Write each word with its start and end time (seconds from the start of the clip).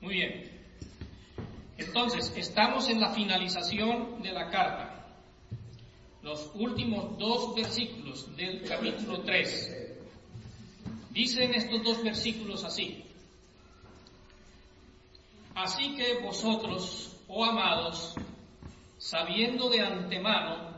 Muy 0.00 0.14
bien. 0.14 0.50
Entonces, 1.76 2.32
estamos 2.36 2.88
en 2.88 3.00
la 3.00 3.10
finalización 3.10 4.22
de 4.22 4.32
la 4.32 4.48
carta. 4.50 5.06
Los 6.22 6.50
últimos 6.54 7.18
dos 7.18 7.54
versículos 7.54 8.36
del 8.36 8.62
capítulo 8.62 9.22
3. 9.22 9.94
Dicen 11.10 11.54
estos 11.54 11.82
dos 11.82 12.02
versículos 12.02 12.64
así. 12.64 13.04
Así 15.54 15.96
que 15.96 16.20
vosotros, 16.20 17.16
oh 17.26 17.44
amados, 17.44 18.14
sabiendo 18.98 19.68
de 19.68 19.80
antemano, 19.80 20.74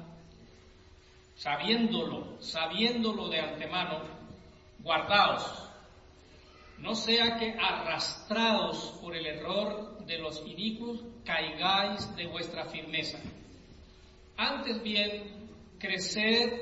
sabiéndolo, 1.36 2.40
sabiéndolo 2.40 3.28
de 3.28 3.40
antemano, 3.40 4.00
guardaos, 4.78 5.69
no 6.80 6.94
sea 6.94 7.36
que 7.36 7.54
arrastrados 7.58 8.98
por 9.00 9.14
el 9.14 9.26
error 9.26 10.04
de 10.06 10.18
los 10.18 10.44
inicuos 10.46 11.04
caigáis 11.24 12.14
de 12.16 12.26
vuestra 12.26 12.66
firmeza. 12.66 13.18
Antes 14.36 14.82
bien, 14.82 15.48
creced 15.78 16.52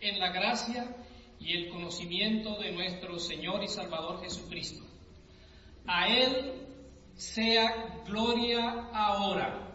en 0.00 0.18
la 0.18 0.32
gracia 0.32 0.96
y 1.38 1.52
el 1.52 1.70
conocimiento 1.70 2.58
de 2.58 2.72
nuestro 2.72 3.18
Señor 3.18 3.62
y 3.62 3.68
Salvador 3.68 4.22
Jesucristo. 4.22 4.84
A 5.86 6.08
Él 6.08 6.66
sea 7.14 8.02
gloria 8.06 8.88
ahora 8.92 9.68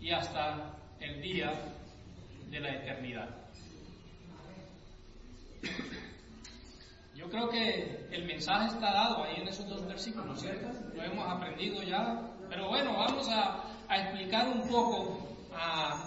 y 0.00 0.10
hasta 0.10 0.78
el 1.00 1.20
día 1.20 1.52
de 2.50 2.60
la 2.60 2.74
eternidad. 2.76 3.44
Yo 7.14 7.30
creo 7.30 7.48
que 7.48 8.06
el 8.10 8.24
mensaje 8.24 8.74
está 8.74 8.92
dado 8.92 9.22
ahí 9.22 9.36
en 9.40 9.48
esos 9.48 9.68
dos 9.68 9.86
versículos, 9.86 10.40
¿cierto? 10.40 10.68
Lo 10.94 11.02
hemos 11.02 11.26
aprendido 11.28 11.82
ya. 11.82 12.28
Pero 12.48 12.68
bueno, 12.68 12.92
vamos 12.92 13.28
a, 13.28 13.70
explicar 13.88 14.48
un 14.48 14.68
poco 14.68 15.28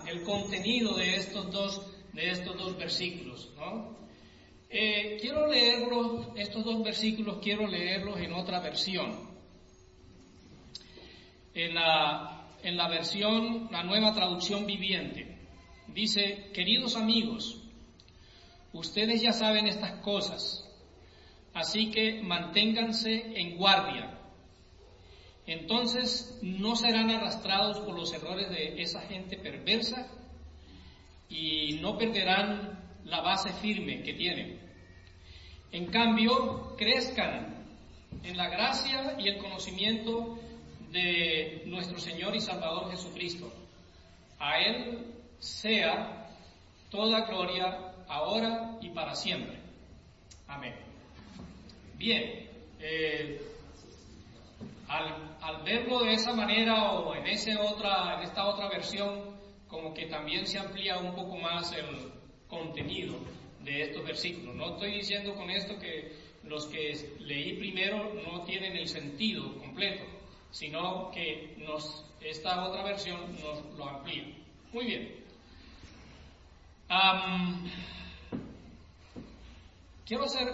el 0.07 0.23
contenido 0.23 0.95
de 0.97 1.15
estos 1.15 1.51
dos, 1.51 1.81
de 2.11 2.31
estos 2.31 2.57
dos 2.57 2.77
versículos, 2.77 3.49
¿no? 3.55 3.95
Eh, 4.69 5.17
quiero 5.21 5.47
leerlos, 5.47 6.27
estos 6.35 6.65
dos 6.65 6.83
versículos 6.83 7.37
quiero 7.41 7.65
leerlos 7.67 8.19
en 8.19 8.33
otra 8.33 8.59
versión. 8.59 9.29
En 11.53 11.73
la, 11.73 12.49
en 12.63 12.75
la 12.75 12.89
versión, 12.89 13.69
la 13.71 13.83
nueva 13.83 14.13
traducción 14.13 14.65
viviente. 14.65 15.37
Dice, 15.87 16.51
queridos 16.53 16.97
amigos, 16.97 17.63
ustedes 18.73 19.21
ya 19.21 19.31
saben 19.31 19.67
estas 19.67 20.01
cosas 20.01 20.66
Así 21.57 21.89
que 21.89 22.21
manténganse 22.21 23.31
en 23.33 23.57
guardia. 23.57 24.15
Entonces 25.47 26.37
no 26.43 26.75
serán 26.75 27.09
arrastrados 27.09 27.79
por 27.79 27.97
los 27.97 28.13
errores 28.13 28.47
de 28.51 28.79
esa 28.79 29.01
gente 29.01 29.37
perversa 29.37 30.05
y 31.27 31.79
no 31.81 31.97
perderán 31.97 32.79
la 33.05 33.21
base 33.21 33.51
firme 33.53 34.03
que 34.03 34.13
tienen. 34.13 34.59
En 35.71 35.87
cambio, 35.87 36.75
crezcan 36.77 37.65
en 38.23 38.37
la 38.37 38.49
gracia 38.49 39.15
y 39.17 39.27
el 39.27 39.39
conocimiento 39.39 40.37
de 40.91 41.63
nuestro 41.65 41.97
Señor 41.97 42.35
y 42.35 42.39
Salvador 42.39 42.91
Jesucristo. 42.91 43.51
A 44.37 44.59
Él 44.59 45.07
sea 45.39 46.29
toda 46.91 47.21
gloria 47.21 47.95
ahora 48.07 48.77
y 48.79 48.89
para 48.89 49.15
siempre. 49.15 49.57
Amén. 50.47 50.86
Bien, 51.97 52.47
eh, 52.79 53.41
al, 54.87 55.63
verlo 55.63 55.99
de 56.03 56.13
esa 56.13 56.33
manera 56.33 56.91
o 56.91 57.15
en, 57.15 57.25
ese 57.25 57.57
otra, 57.57 58.15
en 58.17 58.23
esta 58.23 58.45
otra 58.45 58.69
versión, 58.69 59.35
como 59.67 59.93
que 59.93 60.05
también 60.05 60.45
se 60.45 60.59
amplía 60.59 60.97
un 60.99 61.15
poco 61.15 61.37
más 61.37 61.73
el 61.73 62.11
contenido 62.47 63.15
de 63.63 63.81
estos 63.81 64.05
versículos. 64.05 64.55
No 64.55 64.73
estoy 64.73 64.93
diciendo 64.93 65.33
con 65.33 65.49
esto 65.49 65.77
que 65.79 66.13
los 66.43 66.67
que 66.67 67.15
leí 67.19 67.53
primero 67.57 68.13
no 68.13 68.43
tienen 68.43 68.77
el 68.77 68.87
sentido 68.87 69.57
completo, 69.57 70.03
sino 70.51 71.09
que 71.11 71.55
nos, 71.57 72.05
esta 72.21 72.63
otra 72.63 72.83
versión 72.83 73.19
nos 73.41 73.65
lo 73.75 73.89
amplía. 73.89 74.25
Muy 74.71 74.85
bien. 74.85 75.15
quiero 80.05 80.23
hacer 80.23 80.47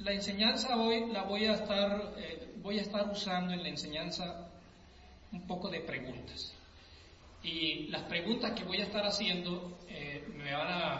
la 0.00 0.12
enseñanza 0.12 0.76
hoy 0.76 1.10
la 1.12 1.24
voy 1.24 1.44
a 1.46 1.54
estar, 1.54 2.14
eh, 2.16 2.54
voy 2.56 2.78
a 2.78 2.82
estar 2.82 3.08
usando 3.10 3.52
en 3.52 3.62
la 3.62 3.68
enseñanza 3.68 4.48
un 5.32 5.46
poco 5.46 5.68
de 5.68 5.80
preguntas. 5.80 6.54
Y 7.42 7.88
las 7.88 8.02
preguntas 8.02 8.52
que 8.52 8.64
voy 8.64 8.78
a 8.78 8.84
estar 8.84 9.04
haciendo 9.04 9.78
eh, 9.88 10.26
me 10.36 10.52
van 10.52 10.68
a, 10.68 10.94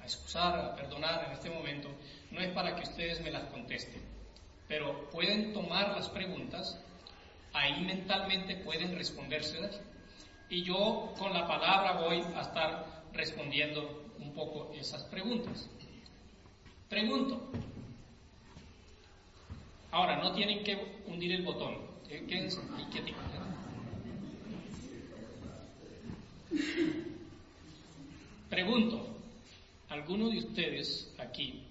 a, 0.00 0.04
excusar, 0.04 0.58
a 0.58 0.76
perdonar 0.76 1.24
en 1.26 1.32
este 1.32 1.50
momento, 1.50 1.88
no 2.30 2.40
es 2.40 2.52
para 2.52 2.74
que 2.76 2.82
ustedes 2.82 3.20
me 3.20 3.30
las 3.30 3.44
contesten, 3.50 4.02
pero 4.68 5.08
pueden 5.10 5.52
tomar 5.52 5.96
las 5.96 6.08
preguntas, 6.08 6.80
ahí 7.52 7.80
mentalmente 7.84 8.56
pueden 8.56 8.96
respondérselas, 8.96 9.80
y 10.48 10.64
yo 10.64 11.12
con 11.18 11.32
la 11.32 11.46
palabra 11.46 12.00
voy 12.00 12.22
a 12.34 12.40
estar 12.40 13.02
respondiendo 13.12 14.12
un 14.18 14.32
poco 14.32 14.72
esas 14.74 15.04
preguntas. 15.04 15.68
Pregunto, 16.88 17.52
Ahora, 19.90 20.16
no 20.16 20.32
tienen 20.32 20.62
que 20.62 21.02
hundir 21.06 21.32
el 21.32 21.42
botón. 21.42 21.76
Quédense 22.08 22.60
ahí 22.76 23.14
Pregunto, 28.48 29.06
¿alguno 29.88 30.28
de 30.28 30.38
ustedes 30.38 31.14
aquí? 31.18 31.62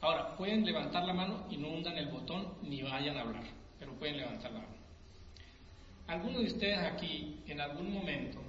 Ahora, 0.00 0.36
pueden 0.36 0.64
levantar 0.64 1.04
la 1.04 1.12
mano 1.12 1.46
y 1.50 1.56
no 1.56 1.68
hundan 1.68 1.98
el 1.98 2.08
botón 2.08 2.54
ni 2.62 2.82
vayan 2.82 3.16
a 3.16 3.22
hablar, 3.22 3.44
pero 3.80 3.92
pueden 3.94 4.18
levantar 4.18 4.52
la 4.52 4.60
mano. 4.60 4.78
¿Alguno 6.06 6.38
de 6.38 6.46
ustedes 6.46 6.78
aquí, 6.78 7.40
en 7.48 7.60
algún 7.60 7.92
momento, 7.92 8.40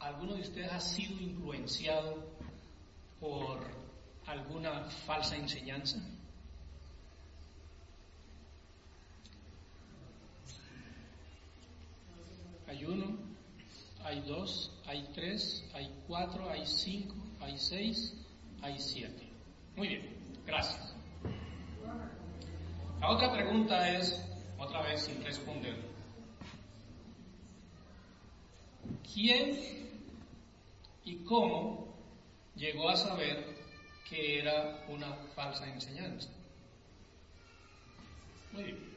alguno 0.00 0.34
de 0.34 0.40
ustedes 0.40 0.72
ha 0.72 0.80
sido 0.80 1.20
influenciado 1.20 2.26
por 3.20 3.83
alguna 4.26 4.84
falsa 5.06 5.36
enseñanza? 5.36 5.98
Hay 12.66 12.84
uno, 12.84 13.16
hay 14.02 14.20
dos, 14.22 14.72
hay 14.86 15.08
tres, 15.14 15.64
hay 15.74 15.90
cuatro, 16.06 16.50
hay 16.50 16.66
cinco, 16.66 17.14
hay 17.40 17.58
seis, 17.58 18.14
hay 18.62 18.78
siete. 18.78 19.28
Muy 19.76 19.88
bien, 19.88 20.16
gracias. 20.46 20.94
La 23.00 23.10
otra 23.10 23.32
pregunta 23.32 23.90
es, 23.90 24.24
otra 24.58 24.82
vez 24.82 25.02
sin 25.02 25.22
responder, 25.22 25.76
¿quién 29.12 29.58
y 31.04 31.16
cómo 31.24 31.94
llegó 32.56 32.88
a 32.88 32.96
saber 32.96 33.53
que 34.08 34.38
era 34.38 34.84
una 34.88 35.14
falsa 35.34 35.66
enseñanza. 35.66 36.28
Muy 38.52 38.64
bien. 38.64 38.94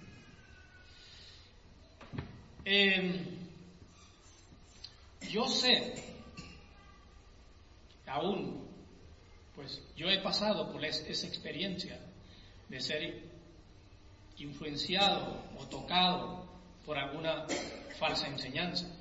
Em, 2.65 3.25
yo 5.31 5.47
sé, 5.47 5.93
aún, 8.05 8.67
pues 9.55 9.81
yo 9.95 10.09
he 10.09 10.19
pasado 10.19 10.71
por 10.71 10.83
esa 10.83 11.27
experiencia 11.27 11.97
de 12.67 12.81
ser 12.81 13.23
influenciado 14.37 15.41
o 15.57 15.65
tocado 15.67 16.45
por 16.85 16.97
alguna 16.97 17.45
falsa 17.97 18.27
enseñanza. 18.27 18.96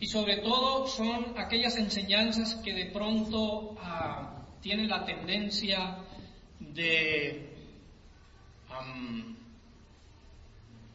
Y 0.00 0.06
sobre 0.06 0.38
todo 0.38 0.86
son 0.86 1.38
aquellas 1.38 1.76
enseñanzas 1.76 2.54
que 2.56 2.72
de 2.72 2.86
pronto 2.86 3.76
ah, 3.78 4.46
tienen 4.60 4.88
la 4.88 5.04
tendencia 5.04 5.98
de 6.58 7.50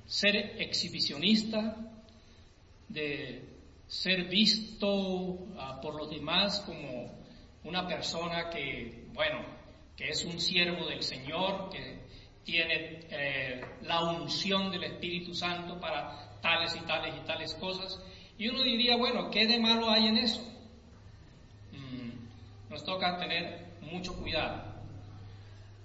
ser 0.06 0.36
exhibicionista, 0.60 1.76
de 2.88 3.44
ser 3.88 4.26
visto 4.26 5.50
ah, 5.58 5.80
por 5.82 5.96
los 5.96 6.10
demás 6.10 6.62
como 6.62 7.24
una 7.64 7.88
persona 7.88 8.50
que, 8.50 9.06
bueno, 9.14 9.46
que 9.96 10.10
es 10.10 10.24
un 10.26 10.40
siervo 10.40 10.88
del 10.88 11.04
Señor, 11.04 11.70
que 11.70 12.00
tiene 12.44 13.02
eh, 13.10 13.62
la 13.82 14.02
unción 14.12 14.72
del 14.72 14.84
Espíritu 14.84 15.34
Santo 15.34 15.80
para 15.80 16.40
tales 16.42 16.76
y 16.76 16.86
tales 16.86 17.16
y 17.16 17.26
tales 17.26 17.54
cosas. 17.56 18.00
Y 18.38 18.50
uno 18.50 18.64
diría, 18.64 18.98
bueno, 18.98 19.30
¿qué 19.30 19.48
de 19.48 19.60
malo 19.60 19.90
hay 19.90 20.08
en 20.08 20.18
eso? 20.18 20.42
Mm, 21.72 22.70
nos 22.70 22.84
toca 22.84 23.18
tener 23.18 23.66
mucho 23.82 24.16
cuidado. 24.16 24.62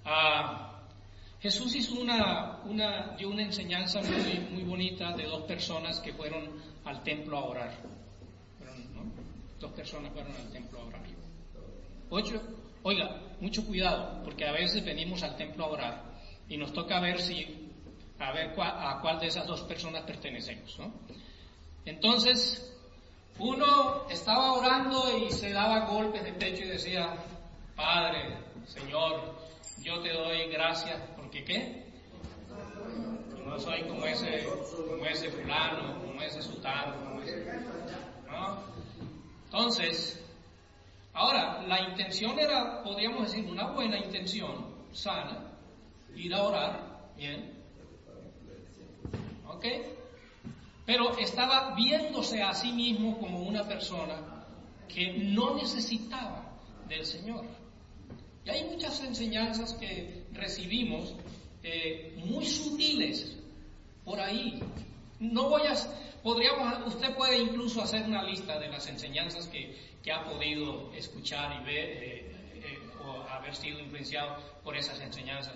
Ah, 0.03 0.71
Jesús 1.39 1.73
hizo 1.75 1.99
una, 1.99 2.59
una, 2.65 3.15
dio 3.17 3.29
una 3.29 3.43
enseñanza 3.43 4.01
muy, 4.01 4.39
muy 4.51 4.63
bonita 4.63 5.13
de 5.13 5.25
dos 5.25 5.43
personas 5.43 5.99
que 5.99 6.13
fueron 6.13 6.49
al 6.85 7.01
templo 7.03 7.37
a 7.37 7.45
orar. 7.45 7.73
Dos 9.59 9.71
personas 9.71 10.11
fueron 10.11 10.35
al 10.35 10.51
templo 10.51 10.79
a 10.79 10.85
orar. 10.85 11.01
Ocho, 12.09 12.41
oiga, 12.83 13.21
mucho 13.39 13.65
cuidado, 13.65 14.21
porque 14.23 14.45
a 14.45 14.51
veces 14.51 14.83
venimos 14.83 15.23
al 15.23 15.37
templo 15.37 15.65
a 15.65 15.69
orar 15.69 16.03
y 16.49 16.57
nos 16.57 16.73
toca 16.73 16.99
ver 16.99 17.21
si, 17.21 17.71
a 18.19 18.31
ver 18.33 18.53
a 18.59 18.99
cuál 19.01 19.19
de 19.19 19.27
esas 19.27 19.47
dos 19.47 19.61
personas 19.61 20.03
pertenecemos. 20.03 20.77
¿no? 20.77 20.91
Entonces, 21.85 22.71
uno 23.39 24.07
estaba 24.09 24.53
orando 24.53 25.17
y 25.17 25.31
se 25.31 25.51
daba 25.51 25.85
golpes 25.85 26.23
de 26.23 26.33
pecho 26.33 26.63
y 26.63 26.67
decía, 26.67 27.15
Padre, 27.75 28.37
Señor, 28.67 29.35
yo 29.81 29.99
te 30.01 30.13
doy 30.13 30.47
gracias 30.51 31.01
porque 31.15 31.43
qué? 31.43 31.85
No 33.45 33.59
soy 33.59 33.81
como 33.83 34.05
ese, 34.05 34.45
como 34.87 35.05
ese 35.05 35.29
fulano, 35.31 35.99
como 36.05 36.21
ese 36.21 36.41
sultano, 36.41 36.95
como 37.03 37.21
ese... 37.21 37.45
Entonces, 39.45 40.23
ahora, 41.13 41.61
la 41.63 41.81
intención 41.89 42.39
era, 42.39 42.81
podríamos 42.83 43.23
decir, 43.23 43.49
una 43.49 43.71
buena 43.71 43.97
intención, 43.97 44.65
sana, 44.93 45.51
ir 46.15 46.33
a 46.33 46.43
orar, 46.43 47.11
bien. 47.17 47.51
¿Ok? 49.47 49.65
Pero 50.91 51.17
estaba 51.17 51.73
viéndose 51.73 52.43
a 52.43 52.53
sí 52.53 52.73
mismo 52.73 53.17
como 53.17 53.43
una 53.43 53.65
persona 53.65 54.43
que 54.89 55.13
no 55.13 55.55
necesitaba 55.55 56.51
del 56.89 57.05
Señor. 57.05 57.45
Y 58.43 58.49
hay 58.49 58.65
muchas 58.65 58.99
enseñanzas 58.99 59.73
que 59.75 60.25
recibimos 60.33 61.15
eh, 61.63 62.21
muy 62.25 62.45
sutiles 62.45 63.37
por 64.03 64.19
ahí. 64.19 64.59
No 65.21 65.47
voy 65.47 65.61
a, 65.61 65.75
podríamos, 66.21 66.93
usted 66.93 67.15
puede 67.15 67.37
incluso 67.37 67.81
hacer 67.81 68.03
una 68.03 68.23
lista 68.23 68.59
de 68.59 68.67
las 68.67 68.85
enseñanzas 68.87 69.47
que, 69.47 69.73
ha 70.11 70.25
podido 70.25 70.91
escuchar 70.93 71.61
y 71.61 71.63
ver 71.63 71.85
eh, 71.85 72.35
eh, 72.55 72.79
o 73.01 73.21
haber 73.29 73.55
sido 73.55 73.79
influenciado 73.79 74.35
por 74.61 74.75
esas 74.75 74.99
enseñanzas. 74.99 75.55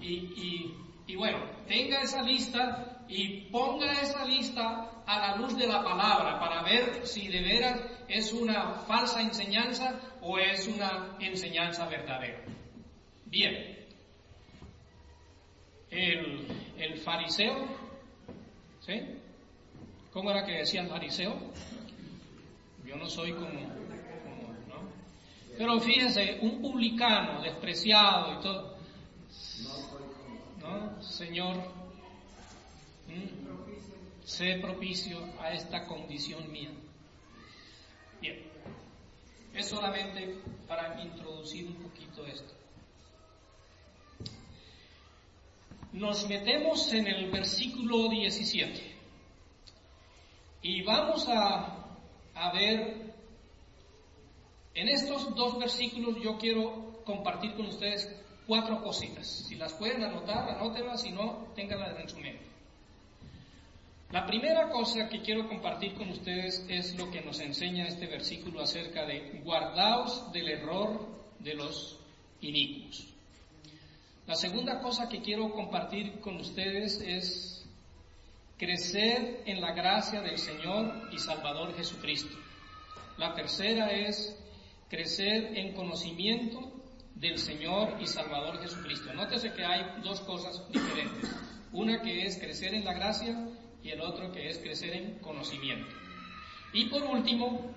y 0.00 0.72
bueno, 1.16 1.38
tenga 1.66 2.02
esa 2.02 2.22
lista 2.22 3.04
y 3.08 3.42
ponga 3.50 3.92
esa 4.02 4.24
lista 4.24 4.90
a 5.06 5.18
la 5.18 5.36
luz 5.36 5.56
de 5.56 5.66
la 5.66 5.82
palabra 5.82 6.38
para 6.38 6.62
ver 6.62 7.06
si 7.06 7.28
de 7.28 7.40
veras 7.40 7.80
es 8.08 8.32
una 8.32 8.72
falsa 8.86 9.22
enseñanza 9.22 9.98
o 10.20 10.38
es 10.38 10.68
una 10.68 11.16
enseñanza 11.18 11.86
verdadera. 11.88 12.42
Bien, 13.24 13.78
el, 15.90 16.98
fariseo, 17.02 17.66
¿sí? 18.80 19.00
¿Cómo 20.12 20.30
era 20.30 20.44
que 20.44 20.58
decía 20.58 20.82
el 20.82 20.88
fariseo? 20.88 21.34
Yo 22.84 22.96
no 22.96 23.06
soy 23.06 23.32
como, 23.32 23.48
como 23.48 24.52
¿no? 24.68 24.90
Pero 25.56 25.80
fíjense, 25.80 26.38
un 26.42 26.60
publicano 26.60 27.42
despreciado 27.42 28.38
y 28.38 28.42
todo, 28.42 28.78
Señor, 31.08 31.56
sé 34.24 34.58
propicio 34.60 35.18
a 35.40 35.52
esta 35.52 35.86
condición 35.86 36.52
mía. 36.52 36.70
Bien, 38.20 38.42
es 39.54 39.66
solamente 39.66 40.36
para 40.68 41.00
introducir 41.00 41.66
un 41.66 41.76
poquito 41.76 42.26
esto. 42.26 42.52
Nos 45.92 46.28
metemos 46.28 46.92
en 46.92 47.06
el 47.06 47.30
versículo 47.30 48.08
17 48.10 48.96
y 50.62 50.82
vamos 50.82 51.26
a, 51.28 51.86
a 52.34 52.52
ver, 52.52 53.14
en 54.74 54.88
estos 54.88 55.34
dos 55.34 55.58
versículos 55.58 56.22
yo 56.22 56.36
quiero 56.36 57.02
compartir 57.04 57.54
con 57.54 57.66
ustedes 57.66 58.14
cuatro 58.48 58.82
cositas. 58.82 59.44
Si 59.46 59.56
las 59.56 59.74
pueden 59.74 60.02
anotar, 60.02 60.48
anótenlas, 60.48 61.02
si 61.02 61.10
no, 61.12 61.48
ténganlas 61.54 62.00
en 62.00 62.08
su 62.08 62.16
mente. 62.16 62.44
La 64.10 64.26
primera 64.26 64.70
cosa 64.70 65.06
que 65.10 65.20
quiero 65.20 65.46
compartir 65.46 65.94
con 65.94 66.08
ustedes 66.08 66.64
es 66.66 66.96
lo 66.96 67.10
que 67.10 67.20
nos 67.20 67.38
enseña 67.40 67.86
este 67.86 68.06
versículo 68.06 68.62
acerca 68.62 69.04
de 69.04 69.42
guardaos 69.44 70.32
del 70.32 70.48
error 70.48 71.06
de 71.38 71.54
los 71.54 71.98
inicuos. 72.40 73.06
La 74.26 74.34
segunda 74.34 74.80
cosa 74.80 75.10
que 75.10 75.20
quiero 75.20 75.52
compartir 75.52 76.18
con 76.20 76.36
ustedes 76.36 77.02
es 77.02 77.66
crecer 78.56 79.42
en 79.44 79.60
la 79.60 79.72
gracia 79.72 80.22
del 80.22 80.38
Señor 80.38 81.10
y 81.12 81.18
Salvador 81.18 81.76
Jesucristo. 81.76 82.34
La 83.18 83.34
tercera 83.34 83.90
es 83.90 84.34
crecer 84.88 85.58
en 85.58 85.74
conocimiento 85.74 86.77
del 87.20 87.38
Señor 87.38 87.96
y 88.00 88.06
Salvador 88.06 88.60
Jesucristo. 88.60 89.12
Nótese 89.12 89.52
que 89.52 89.64
hay 89.64 90.00
dos 90.02 90.20
cosas 90.20 90.62
diferentes. 90.70 91.30
Una 91.72 92.00
que 92.00 92.24
es 92.24 92.38
crecer 92.38 92.74
en 92.74 92.84
la 92.84 92.94
gracia 92.94 93.36
y 93.82 93.90
el 93.90 94.00
otro 94.00 94.30
que 94.32 94.48
es 94.48 94.58
crecer 94.58 94.94
en 94.94 95.18
conocimiento. 95.18 95.94
Y 96.72 96.86
por 96.86 97.02
último, 97.02 97.74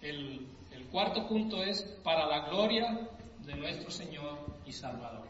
el, 0.00 0.46
el 0.70 0.84
cuarto 0.86 1.26
punto 1.26 1.62
es 1.62 1.82
para 2.04 2.26
la 2.26 2.48
gloria 2.48 3.08
de 3.40 3.54
nuestro 3.56 3.90
Señor 3.90 4.38
y 4.64 4.72
Salvador. 4.72 5.26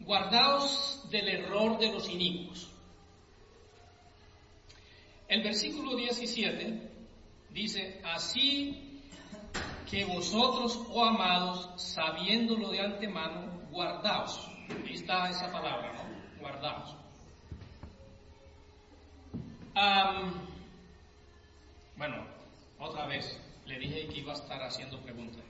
Guardaos 0.00 1.06
del 1.10 1.28
error 1.28 1.78
de 1.78 1.92
los 1.92 2.08
inicuos. 2.10 2.68
El 5.28 5.42
versículo 5.42 5.96
17 5.96 6.91
Dice, 7.52 8.00
así 8.02 9.02
que 9.90 10.06
vosotros, 10.06 10.80
oh 10.88 11.04
amados, 11.04 11.68
sabiéndolo 11.76 12.70
de 12.70 12.80
antemano, 12.80 13.60
guardaos. 13.70 14.48
Ahí 14.86 14.94
está 14.94 15.28
esa 15.28 15.52
palabra, 15.52 15.92
¿no? 15.92 16.40
Guardaos. 16.40 16.96
bueno, 21.96 22.26
otra 22.78 23.06
vez, 23.06 23.38
le 23.66 23.78
dije 23.78 24.08
que 24.08 24.20
iba 24.20 24.32
a 24.32 24.36
estar 24.36 24.62
haciendo 24.62 24.98
preguntas. 25.00 25.42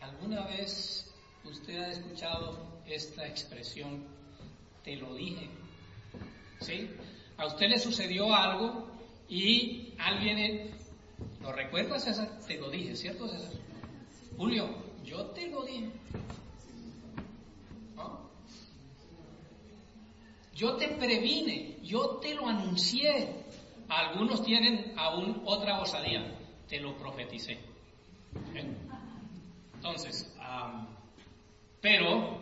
¿Alguna 0.00 0.42
vez 0.46 1.14
usted 1.44 1.78
ha 1.78 1.90
escuchado 1.90 2.82
esta 2.86 3.26
expresión, 3.26 4.04
te 4.82 4.96
lo 4.96 5.14
dije? 5.14 5.48
¿Sí? 6.60 6.90
¿A 7.38 7.46
usted 7.46 7.68
le 7.68 7.78
sucedió 7.78 8.34
algo 8.34 8.92
y 9.28 9.94
alguien, 9.98 10.70
¿lo 11.42 11.52
recuerdas 11.52 12.04
César? 12.04 12.28
Te 12.46 12.58
lo 12.58 12.70
dije, 12.70 12.96
¿cierto 12.96 13.28
César? 13.28 13.52
Julio, 14.36 14.68
yo 15.04 15.26
te 15.26 15.48
lo 15.48 15.64
dije. 15.64 15.90
Yo 20.54 20.76
te 20.76 20.88
previne, 20.88 21.78
yo 21.82 22.18
te 22.20 22.34
lo 22.34 22.46
anuncié. 22.46 23.44
Algunos 23.88 24.44
tienen 24.44 24.94
aún 24.96 25.42
otra 25.44 25.80
osadía, 25.80 26.38
te 26.68 26.78
lo 26.78 26.96
profeticé. 26.96 27.58
Entonces, 29.74 30.32
pero, 31.80 32.38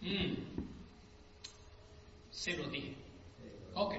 mm, 0.00 0.32
se 2.30 2.56
lo 2.56 2.68
dije. 2.68 2.96
Ok. 3.74 3.94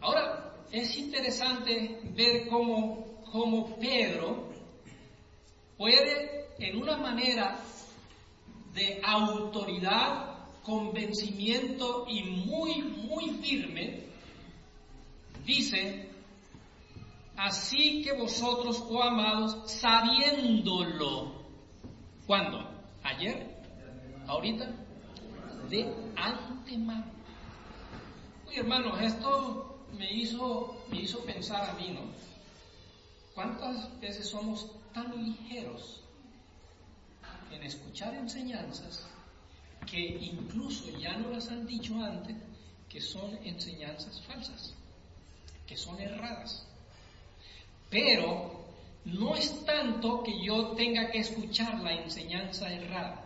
Ahora, 0.00 0.55
es 0.72 0.96
interesante 0.96 2.00
ver 2.14 2.48
cómo, 2.48 3.22
cómo 3.30 3.76
Pedro 3.76 4.48
puede, 5.76 6.46
en 6.58 6.76
una 6.76 6.96
manera 6.96 7.60
de 8.74 9.00
autoridad, 9.04 10.36
convencimiento 10.62 12.06
y 12.08 12.22
muy, 12.24 12.82
muy 12.82 13.30
firme, 13.42 14.04
dice, 15.44 16.10
así 17.36 18.02
que 18.02 18.12
vosotros, 18.12 18.82
oh 18.88 19.02
amados, 19.02 19.70
sabiéndolo, 19.70 21.42
¿cuándo? 22.26 22.68
¿Ayer? 23.02 23.62
¿Ahorita? 24.26 24.68
De 25.70 25.94
antemano. 26.16 27.12
Oye, 28.48 28.58
hermanos, 28.58 29.00
esto 29.00 29.75
me 29.98 30.12
hizo, 30.12 30.76
me 30.90 31.00
hizo 31.00 31.24
pensar 31.24 31.68
a 31.70 31.74
mí, 31.74 31.90
¿no? 31.90 32.02
¿Cuántas 33.34 34.00
veces 34.00 34.28
somos 34.28 34.70
tan 34.94 35.24
ligeros 35.24 36.00
en 37.50 37.62
escuchar 37.62 38.14
enseñanzas 38.14 39.06
que 39.90 40.00
incluso 40.00 40.90
ya 40.98 41.16
no 41.16 41.30
las 41.30 41.48
han 41.48 41.66
dicho 41.66 41.94
antes 41.96 42.36
que 42.88 43.00
son 43.00 43.38
enseñanzas 43.44 44.22
falsas? 44.22 44.74
que 45.66 45.76
son 45.76 46.00
erradas. 46.00 46.66
Pero 47.90 48.64
no 49.04 49.34
es 49.34 49.64
tanto 49.64 50.22
que 50.22 50.42
yo 50.42 50.68
tenga 50.72 51.10
que 51.10 51.18
escuchar 51.18 51.80
la 51.80 51.92
enseñanza 51.92 52.72
errada, 52.72 53.24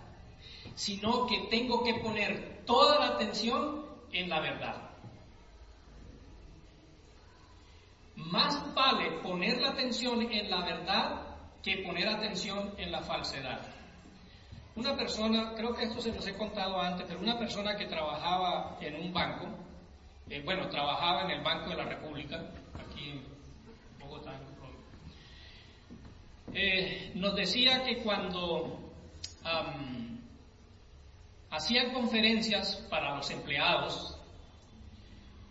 sino 0.74 1.26
que 1.26 1.46
tengo 1.50 1.84
que 1.84 1.94
poner 1.94 2.62
toda 2.66 2.98
la 2.98 3.14
atención 3.14 3.86
en 4.12 4.28
la 4.28 4.40
verdad. 4.40 4.89
Más 8.16 8.74
vale 8.74 9.18
poner 9.22 9.60
la 9.60 9.70
atención 9.70 10.20
en 10.30 10.50
la 10.50 10.64
verdad 10.64 11.22
que 11.62 11.78
poner 11.78 12.08
atención 12.08 12.74
en 12.76 12.92
la 12.92 13.02
falsedad. 13.02 13.60
Una 14.76 14.96
persona, 14.96 15.52
creo 15.54 15.74
que 15.74 15.84
esto 15.84 16.00
se 16.00 16.12
los 16.12 16.26
he 16.26 16.34
contado 16.34 16.80
antes, 16.80 17.06
pero 17.06 17.20
una 17.20 17.38
persona 17.38 17.76
que 17.76 17.86
trabajaba 17.86 18.78
en 18.80 18.96
un 18.96 19.12
banco, 19.12 19.46
eh, 20.28 20.42
bueno, 20.44 20.68
trabajaba 20.68 21.24
en 21.24 21.30
el 21.32 21.42
Banco 21.42 21.70
de 21.70 21.76
la 21.76 21.84
República, 21.84 22.36
aquí 22.78 23.10
en 23.10 23.24
Bogotá, 23.98 24.40
eh, 26.52 27.12
nos 27.14 27.34
decía 27.36 27.84
que 27.84 27.98
cuando 27.98 28.78
hacían 31.50 31.92
conferencias 31.92 32.76
para 32.88 33.16
los 33.16 33.30
empleados 33.30 34.16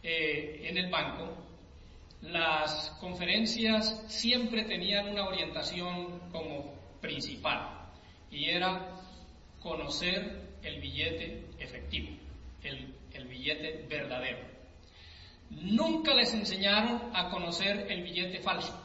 eh, 0.02 0.62
en 0.64 0.78
el 0.78 0.90
banco, 0.90 1.39
las 2.22 2.92
conferencias 3.00 4.04
siempre 4.08 4.64
tenían 4.66 5.10
una 5.10 5.26
orientación 5.26 6.20
como 6.32 6.74
principal 7.02 7.92
y 8.30 8.50
era 8.50 8.96
conocer 9.62 10.50
el 10.62 10.82
billete 10.82 11.46
efectivo, 11.60 12.10
el, 12.64 12.94
el 13.14 13.28
billete 13.28 13.86
verdadero. 13.88 14.40
Nunca 15.50 16.14
les 16.14 16.34
enseñaron 16.34 17.16
a 17.16 17.30
conocer 17.30 17.88
el 17.90 18.04
billete 18.04 18.40
falso. 18.40 18.80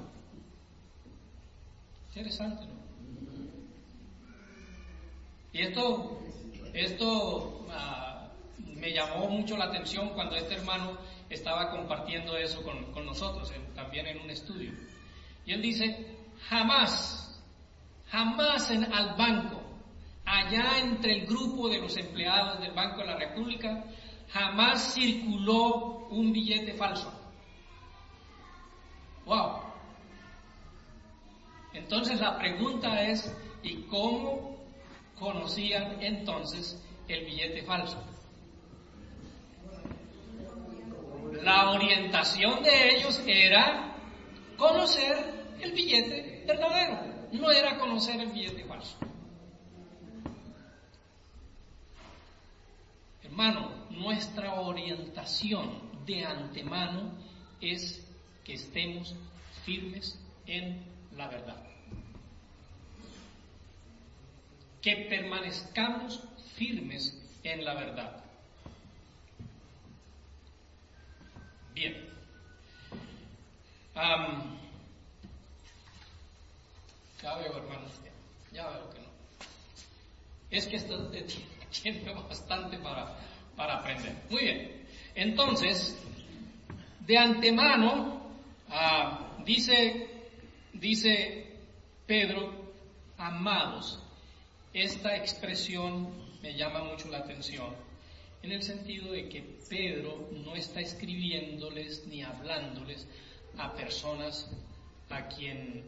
Interesante, 2.08 2.66
¿no? 2.66 2.84
Y 5.54 5.60
esto, 5.62 6.20
esto 6.72 7.66
ah, 7.70 8.28
me 8.58 8.92
llamó 8.92 9.28
mucho 9.28 9.56
la 9.56 9.66
atención 9.66 10.08
cuando 10.10 10.34
este 10.34 10.54
hermano 10.54 10.98
estaba 11.34 11.70
compartiendo 11.70 12.36
eso 12.36 12.62
con, 12.62 13.04
nosotros, 13.04 13.52
también 13.74 14.06
en 14.06 14.20
un 14.20 14.30
estudio. 14.30 14.72
Y 15.44 15.52
él 15.52 15.62
dice, 15.62 16.16
jamás, 16.48 17.42
jamás 18.08 18.70
en, 18.70 18.84
al 18.92 19.16
banco 19.16 19.64
allá 20.24 20.78
entre 20.78 21.20
el 21.20 21.26
grupo 21.26 21.68
de 21.68 21.78
los 21.78 21.96
empleados 21.96 22.60
del 22.60 22.72
Banco 22.72 23.00
de 23.00 23.06
la 23.06 23.16
República, 23.16 23.84
jamás 24.30 24.94
circuló 24.94 26.06
un 26.08 26.32
billete 26.32 26.72
falso. 26.74 27.12
¡Wow! 29.26 29.60
Entonces 31.72 32.20
la 32.20 32.38
pregunta 32.38 33.02
es, 33.02 33.34
¿y 33.62 33.82
cómo 33.82 34.56
conocían 35.18 36.00
entonces 36.02 36.82
el 37.08 37.24
billete 37.24 37.62
falso? 37.62 38.02
La 41.42 41.70
orientación 41.70 42.62
de 42.62 42.96
ellos 42.96 43.20
era 43.26 43.96
conocer 44.56 45.16
el 45.60 45.72
billete 45.72 46.44
verdadero, 46.46 47.00
no 47.32 47.50
era 47.50 47.78
conocer 47.78 48.20
el 48.20 48.30
billete 48.30 48.64
falso. 48.64 48.96
Hermano, 53.22 53.86
nuestra 53.90 54.60
orientación 54.60 55.90
de 56.06 56.24
antemano 56.24 57.12
es 57.60 58.06
que 58.44 58.54
estemos 58.54 59.14
firmes 59.64 60.18
en 60.46 60.84
la 61.16 61.28
verdad. 61.28 61.62
Que 64.82 65.06
permanezcamos 65.08 66.22
firmes 66.56 67.20
en 67.42 67.64
la 67.64 67.74
verdad. 67.74 68.23
Bien. 71.74 72.08
ya 77.20 77.34
veo, 77.36 77.56
hermanos, 77.56 77.92
ya 78.52 78.68
veo 78.68 78.90
que 78.90 79.00
no. 79.00 79.08
Es 80.50 80.66
que 80.66 80.76
esto 80.76 81.10
tiene 81.82 82.12
bastante 82.12 82.78
para, 82.78 83.16
para 83.56 83.78
aprender. 83.78 84.14
Muy 84.30 84.42
bien. 84.42 84.86
Entonces, 85.16 85.98
de 87.00 87.18
antemano, 87.18 88.20
ah, 88.70 89.36
dice, 89.44 90.08
dice 90.74 91.56
Pedro, 92.06 92.52
amados, 93.18 94.00
esta 94.72 95.16
expresión 95.16 96.08
me 96.40 96.54
llama 96.54 96.84
mucho 96.84 97.08
la 97.08 97.18
atención 97.18 97.74
en 98.44 98.52
el 98.52 98.62
sentido 98.62 99.12
de 99.12 99.28
que 99.28 99.42
Pedro 99.68 100.28
no 100.44 100.54
está 100.54 100.80
escribiéndoles 100.80 102.06
ni 102.06 102.22
hablándoles 102.22 103.08
a 103.56 103.74
personas 103.74 104.50
a 105.08 105.28
quien 105.28 105.84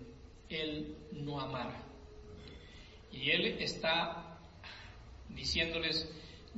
él 0.49 0.97
no 1.13 1.41
amara. 1.41 1.83
Y 3.13 3.31
él 3.31 3.59
está 3.61 4.39
diciéndoles, 5.29 6.11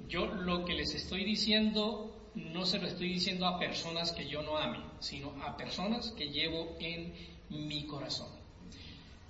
yo 0.09 0.27
lo 0.27 0.65
que 0.65 0.75
les 0.75 0.95
estoy 0.95 1.25
diciendo 1.25 2.15
no 2.35 2.65
se 2.65 2.79
lo 2.79 2.87
estoy 2.87 3.09
diciendo 3.15 3.47
a 3.47 3.59
personas 3.59 4.13
que 4.13 4.29
yo 4.29 4.43
no 4.43 4.57
ame, 4.57 4.79
sino 5.01 5.31
a 5.43 5.57
personas 5.57 6.13
que 6.13 6.29
llevo 6.29 6.77
en 6.79 7.13
mi 7.49 7.87
corazón. 7.87 8.29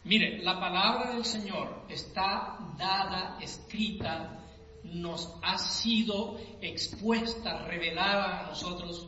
Mire, 0.05 0.43
la 0.43 0.61
palabra 0.61 1.13
del 1.13 1.25
Señor 1.25 1.87
está 1.89 2.59
dada, 2.77 3.39
escrita, 3.41 4.38
nos 4.85 5.35
ha 5.43 5.59
sido 5.59 6.39
expuesta, 6.61 7.65
revelada 7.67 8.41
a 8.41 8.47
nosotros, 8.49 9.07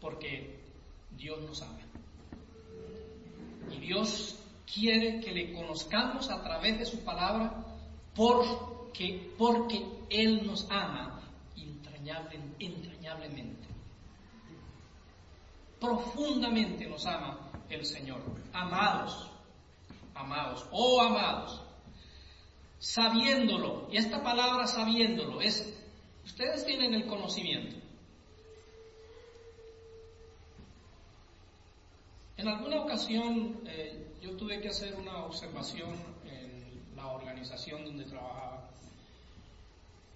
porque 0.00 0.60
Dios 1.16 1.40
nos 1.42 1.62
ama. 1.62 1.80
Y 3.70 3.78
Dios 3.80 4.38
quiere 4.72 5.20
que 5.20 5.32
le 5.32 5.52
conozcamos 5.52 6.30
a 6.30 6.42
través 6.42 6.78
de 6.78 6.86
su 6.86 7.00
palabra 7.00 7.64
porque, 8.14 9.32
porque 9.36 9.84
Él 10.10 10.46
nos 10.46 10.66
ama 10.70 11.20
entrañable, 11.56 12.40
entrañablemente. 12.58 13.68
Profundamente 15.80 16.86
nos 16.86 17.06
ama 17.06 17.38
el 17.68 17.84
Señor. 17.84 18.20
Amados, 18.52 19.30
amados, 20.14 20.66
oh 20.72 21.00
amados, 21.00 21.60
sabiéndolo, 22.78 23.88
y 23.90 23.96
esta 23.96 24.22
palabra 24.22 24.66
sabiéndolo 24.66 25.40
es, 25.40 25.74
ustedes 26.24 26.64
tienen 26.64 26.94
el 26.94 27.06
conocimiento. 27.06 27.76
En 32.36 32.46
alguna 32.46 32.82
ocasión 32.82 33.60
eh, 33.66 34.14
yo 34.22 34.36
tuve 34.36 34.60
que 34.60 34.68
hacer 34.68 34.94
una 34.94 35.24
observación 35.24 35.90
en 36.24 36.96
la 36.96 37.08
organización 37.08 37.84
donde 37.84 38.04
trabajaba 38.04 38.70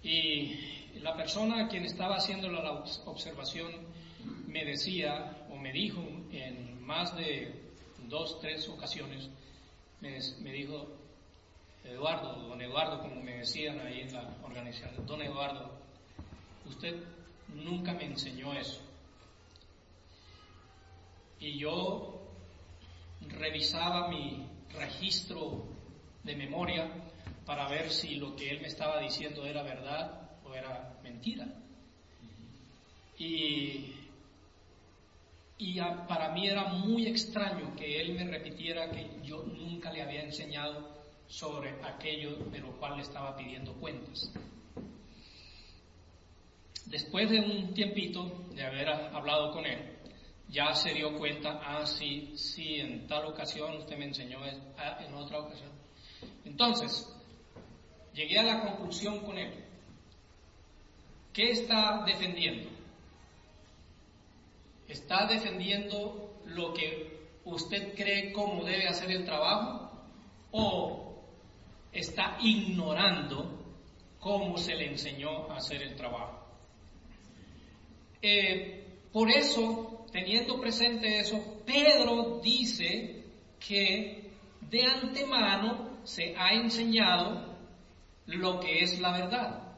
y 0.01 0.55
la 1.01 1.15
persona 1.15 1.65
a 1.65 1.67
quien 1.67 1.83
estaba 1.83 2.15
haciendo 2.15 2.49
la 2.49 2.71
observación 3.05 3.71
me 4.47 4.63
decía 4.63 5.47
o 5.49 5.57
me 5.57 5.73
dijo 5.73 6.01
en 6.31 6.81
más 6.85 7.15
de 7.17 7.53
dos, 8.07 8.39
tres 8.39 8.67
ocasiones, 8.69 9.29
me, 10.01 10.19
me 10.41 10.51
dijo, 10.51 10.87
Eduardo, 11.83 12.33
don 12.47 12.61
Eduardo, 12.61 13.01
como 13.01 13.21
me 13.21 13.37
decían 13.37 13.79
ahí 13.81 14.01
en 14.01 14.13
la 14.13 14.37
organización, 14.43 15.05
don 15.05 15.21
Eduardo, 15.21 15.71
usted 16.65 17.03
nunca 17.53 17.93
me 17.93 18.05
enseñó 18.05 18.53
eso. 18.53 18.79
Y 21.39 21.57
yo 21.57 22.21
revisaba 23.27 24.07
mi 24.07 24.47
registro 24.71 25.65
de 26.23 26.35
memoria 26.35 26.89
para 27.45 27.67
ver 27.67 27.89
si 27.89 28.15
lo 28.15 28.35
que 28.35 28.49
él 28.49 28.61
me 28.61 28.67
estaba 28.67 28.99
diciendo 28.99 29.45
era 29.45 29.61
verdad 29.63 30.29
o 30.45 30.53
era 30.53 30.97
mentira. 31.03 31.45
Y, 33.17 33.93
y 35.57 35.79
para 36.07 36.29
mí 36.29 36.47
era 36.47 36.65
muy 36.65 37.07
extraño 37.07 37.75
que 37.75 37.99
él 37.99 38.13
me 38.13 38.25
repitiera 38.25 38.89
que 38.89 39.19
yo 39.23 39.43
nunca 39.43 39.91
le 39.91 40.01
había 40.01 40.23
enseñado 40.23 40.92
sobre 41.27 41.71
aquello 41.83 42.35
de 42.51 42.59
lo 42.59 42.71
cual 42.77 42.97
le 42.97 43.03
estaba 43.03 43.35
pidiendo 43.35 43.73
cuentas. 43.73 44.31
Después 46.85 47.29
de 47.29 47.39
un 47.39 47.73
tiempito 47.73 48.45
de 48.53 48.63
haber 48.63 48.89
hablado 48.89 49.51
con 49.51 49.65
él, 49.65 49.97
ya 50.49 50.75
se 50.75 50.93
dio 50.93 51.17
cuenta, 51.17 51.59
ah, 51.63 51.85
sí, 51.85 52.33
sí, 52.35 52.75
en 52.79 53.07
tal 53.07 53.25
ocasión 53.25 53.77
usted 53.77 53.97
me 53.97 54.05
enseñó, 54.05 54.39
ah, 54.77 54.99
en 55.03 55.13
otra 55.15 55.39
ocasión. 55.39 55.71
Entonces, 56.45 57.11
llegué 58.13 58.39
a 58.39 58.43
la 58.43 58.61
conclusión 58.61 59.19
con 59.21 59.37
él. 59.37 59.51
¿Qué 61.33 61.49
está 61.49 62.03
defendiendo? 62.05 62.69
¿Está 64.87 65.25
defendiendo 65.25 66.39
lo 66.45 66.73
que 66.73 67.27
usted 67.45 67.95
cree 67.95 68.31
cómo 68.31 68.63
debe 68.63 68.87
hacer 68.87 69.09
el 69.09 69.25
trabajo? 69.25 69.91
¿O 70.51 71.02
está 71.93 72.37
ignorando 72.41 73.59
cómo 74.19 74.57
se 74.57 74.75
le 74.75 74.87
enseñó 74.87 75.51
a 75.51 75.57
hacer 75.57 75.81
el 75.81 75.95
trabajo? 75.95 76.39
Eh, 78.21 78.87
por 79.11 79.29
eso, 79.29 80.05
teniendo 80.11 80.59
presente 80.59 81.19
eso, 81.19 81.61
Pedro 81.65 82.39
dice 82.41 83.25
que 83.59 84.31
de 84.61 84.83
antemano 84.83 85.99
se 86.03 86.35
ha 86.35 86.53
enseñado 86.53 87.53
lo 88.25 88.59
que 88.59 88.79
es 88.79 88.99
la 88.99 89.11
verdad. 89.11 89.75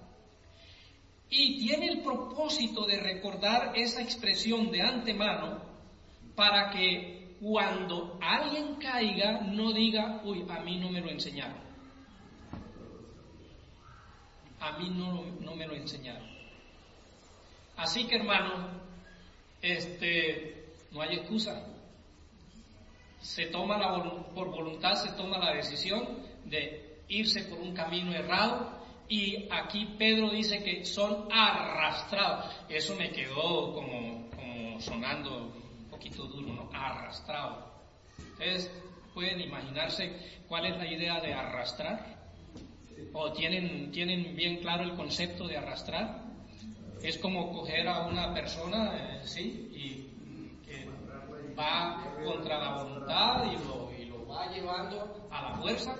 Y 1.29 1.57
tiene 1.57 1.87
el 1.87 2.01
propósito 2.01 2.85
de 2.85 2.99
recordar 2.99 3.73
esa 3.75 4.01
expresión 4.01 4.71
de 4.71 4.81
antemano 4.81 5.61
para 6.35 6.69
que 6.69 7.35
cuando 7.41 8.17
alguien 8.21 8.75
caiga 8.75 9.41
no 9.41 9.73
diga, 9.73 10.21
uy, 10.23 10.45
a 10.47 10.59
mí 10.59 10.77
no 10.77 10.89
me 10.89 11.01
lo 11.01 11.09
enseñaron. 11.09 11.64
A 14.65 14.71
mí 14.79 14.89
no, 14.89 15.23
no 15.41 15.55
me 15.55 15.67
lo 15.67 15.75
enseñaron. 15.75 16.27
Así 17.77 18.07
que 18.07 18.15
hermano, 18.15 18.67
este, 19.61 20.73
no 20.89 21.01
hay 21.01 21.17
excusa. 21.17 21.67
Se 23.19 23.45
toma 23.47 23.77
la, 23.77 24.03
por 24.33 24.49
voluntad, 24.49 24.95
se 24.95 25.11
toma 25.11 25.37
la 25.37 25.53
decisión 25.53 26.19
de 26.45 27.03
irse 27.09 27.43
por 27.43 27.59
un 27.59 27.75
camino 27.75 28.11
errado 28.11 28.75
y 29.07 29.47
aquí 29.51 29.85
Pedro 29.99 30.31
dice 30.31 30.63
que 30.63 30.83
son 30.83 31.27
arrastrados. 31.31 32.51
Eso 32.67 32.95
me 32.95 33.11
quedó 33.11 33.71
como, 33.71 34.31
sonando 34.79 35.53
un 35.77 35.89
poquito 35.91 36.23
duro, 36.23 36.53
¿no? 36.53 36.69
Arrastrado. 36.73 37.71
Ustedes 38.17 38.71
pueden 39.13 39.41
imaginarse 39.41 40.41
cuál 40.47 40.65
es 40.65 40.77
la 40.77 40.87
idea 40.87 41.19
de 41.21 41.33
arrastrar. 41.35 42.14
¿O 43.13 43.31
tienen, 43.31 43.91
tienen 43.91 44.35
bien 44.35 44.57
claro 44.57 44.83
el 44.83 44.95
concepto 44.95 45.47
de 45.47 45.57
arrastrar? 45.57 46.23
Es 47.01 47.17
como 47.17 47.51
coger 47.51 47.87
a 47.87 48.07
una 48.07 48.33
persona, 48.33 48.93
eh, 48.97 49.21
¿sí? 49.23 49.69
Y 49.73 50.65
que 50.65 50.87
va 51.57 52.15
contra 52.23 52.59
la 52.59 52.83
voluntad 52.83 53.45
y 53.45 53.55
lo, 53.67 53.91
y 53.97 54.05
lo 54.05 54.27
va 54.27 54.51
llevando 54.51 55.27
a 55.29 55.49
la 55.49 55.55
fuerza 55.55 55.95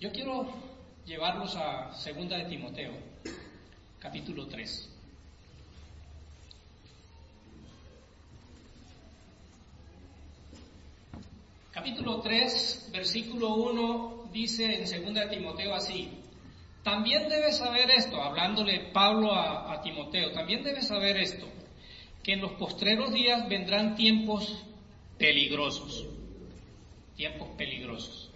Yo 0.00 0.10
quiero 0.12 0.46
llevarlos 1.04 1.54
a 1.56 1.92
Segunda 1.92 2.38
de 2.38 2.46
Timoteo, 2.46 2.92
capítulo 3.98 4.46
3. 4.46 4.99
Capítulo 11.72 12.20
3, 12.20 12.88
versículo 12.92 13.54
1 13.54 14.30
dice 14.32 14.80
en 14.80 14.88
Segunda 14.88 15.26
de 15.26 15.36
Timoteo 15.36 15.72
así, 15.72 16.10
también 16.82 17.28
debes 17.28 17.58
saber 17.58 17.90
esto, 17.90 18.20
hablándole 18.20 18.90
Pablo 18.92 19.32
a 19.32 19.80
Timoteo, 19.80 20.32
también 20.32 20.64
debes 20.64 20.88
saber 20.88 21.16
esto, 21.16 21.46
que 22.24 22.32
en 22.32 22.40
los 22.40 22.52
postreros 22.52 23.12
días 23.12 23.48
vendrán 23.48 23.94
tiempos 23.94 24.64
peligrosos, 25.16 26.06
tiempos 27.16 27.48
peligrosos. 27.56 28.30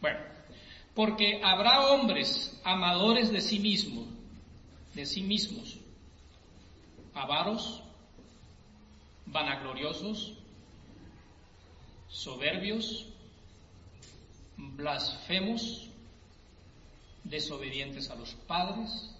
Bueno, 0.00 0.18
porque 0.94 1.42
habrá 1.44 1.88
hombres 1.88 2.58
amadores 2.64 3.30
de 3.30 3.42
sí 3.42 3.58
mismos, 3.58 4.06
de 4.94 5.04
sí 5.04 5.22
mismos, 5.22 5.76
avaros, 7.12 7.82
vanagloriosos, 9.30 10.34
soberbios, 12.08 13.06
blasfemos, 14.56 15.88
desobedientes 17.24 18.10
a 18.10 18.14
los 18.14 18.34
padres, 18.34 19.14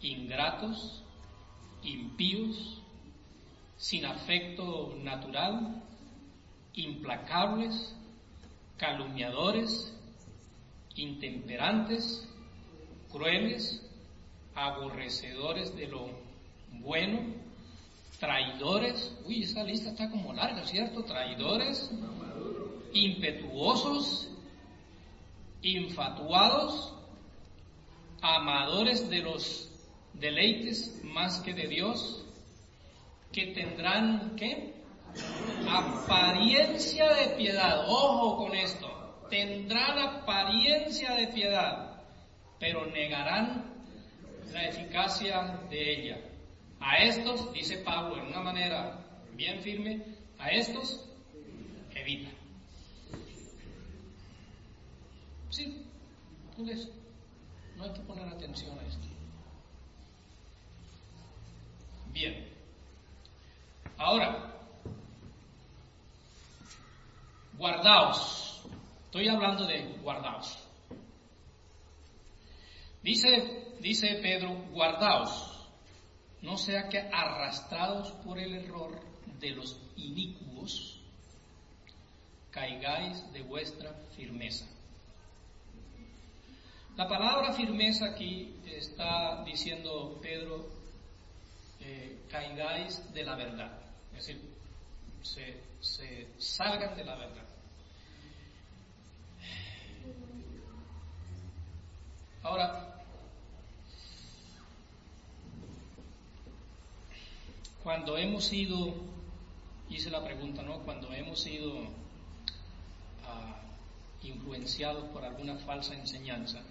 ingratos, 0.00 1.02
impíos, 1.82 2.82
sin 3.76 4.04
afecto 4.04 4.94
natural, 5.02 5.82
implacables, 6.74 7.94
calumniadores, 8.76 9.94
intemperantes, 10.96 12.28
crueles, 13.10 13.82
aborrecedores 14.54 15.74
de 15.76 15.86
lo 15.86 16.10
bueno, 16.72 17.47
traidores, 18.18 19.16
uy, 19.24 19.42
esa 19.42 19.62
lista 19.62 19.90
está 19.90 20.10
como 20.10 20.32
larga, 20.32 20.64
¿cierto? 20.66 21.04
Traidores, 21.04 21.90
impetuosos, 22.92 24.28
infatuados, 25.62 26.94
amadores 28.20 29.08
de 29.08 29.22
los 29.22 29.70
deleites 30.14 31.00
más 31.04 31.40
que 31.40 31.54
de 31.54 31.68
Dios, 31.68 32.24
que 33.32 33.52
tendrán, 33.52 34.34
¿qué? 34.36 34.74
apariencia 35.68 37.12
de 37.14 37.36
piedad, 37.36 37.84
ojo 37.88 38.36
con 38.36 38.54
esto, 38.54 39.26
tendrán 39.30 39.98
apariencia 39.98 41.12
de 41.14 41.28
piedad, 41.28 42.02
pero 42.58 42.86
negarán 42.86 43.74
la 44.52 44.68
eficacia 44.68 45.60
de 45.70 45.92
ella. 45.92 46.27
A 46.80 46.96
estos, 46.98 47.52
dice 47.52 47.78
Pablo 47.78 48.18
en 48.18 48.28
una 48.28 48.40
manera 48.40 48.98
bien 49.34 49.60
firme, 49.60 50.02
a 50.38 50.50
estos 50.50 51.08
evita. 51.94 52.30
Sí, 55.50 55.84
no 57.76 57.84
hay 57.84 57.92
que 57.92 58.00
poner 58.00 58.28
atención 58.28 58.78
a 58.78 58.82
esto. 58.82 59.06
Bien. 62.12 62.48
Ahora, 63.96 64.52
guardaos. 67.56 68.62
Estoy 69.06 69.28
hablando 69.28 69.66
de 69.66 69.98
guardaos. 70.02 70.58
Dice, 73.02 73.74
dice 73.80 74.18
Pedro, 74.20 74.54
guardaos, 74.70 75.57
no 76.42 76.56
sea 76.56 76.88
que 76.88 76.98
arrastrados 76.98 78.12
por 78.24 78.38
el 78.38 78.54
error 78.54 78.98
de 79.40 79.50
los 79.50 79.80
inicuos, 79.96 81.00
caigáis 82.50 83.32
de 83.32 83.42
vuestra 83.42 83.92
firmeza. 84.16 84.66
La 86.96 87.06
palabra 87.06 87.52
firmeza 87.52 88.06
aquí 88.06 88.56
está 88.66 89.44
diciendo 89.44 90.18
Pedro, 90.20 90.68
eh, 91.80 92.18
caigáis 92.28 93.12
de 93.12 93.24
la 93.24 93.36
verdad, 93.36 93.78
es 94.16 94.26
decir, 94.26 94.42
se, 95.22 95.60
se 95.80 96.28
salgan 96.38 96.96
de 96.96 97.04
la 97.04 97.14
verdad. 97.14 97.44
Ahora, 102.42 102.97
cuando 107.88 108.18
hemos 108.18 108.44
sido, 108.44 108.92
hice 109.88 110.10
la 110.10 110.22
pregunta, 110.22 110.60
¿no? 110.60 110.80
Cuando 110.80 111.10
hemos 111.14 111.40
sido 111.40 111.72
ah, 113.24 113.62
influenciados 114.22 115.04
por 115.04 115.24
alguna 115.24 115.56
falsa 115.56 115.94
enseñanza, 115.94 116.62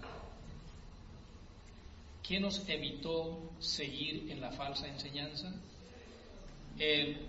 ¿qué 2.22 2.38
nos 2.38 2.68
evitó 2.68 3.50
seguir 3.58 4.30
en 4.30 4.40
la 4.40 4.52
falsa 4.52 4.86
enseñanza? 4.86 5.52
El 6.78 7.26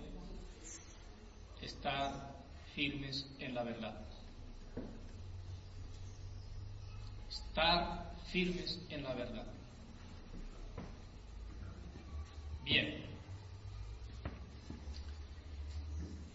estar 1.60 2.44
firmes 2.76 3.26
en 3.40 3.56
la 3.56 3.64
verdad. 3.64 4.00
Estar 7.28 8.14
firmes 8.30 8.78
en 8.88 9.02
la 9.02 9.14
verdad. 9.14 9.46
Bien. 12.64 13.09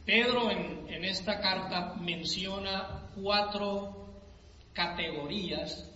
Pedro 0.05 0.51
en, 0.51 1.03
esta 1.03 1.39
carta 1.39 1.95
menciona 1.99 3.09
cuatro 3.15 4.07
categorías 4.73 5.89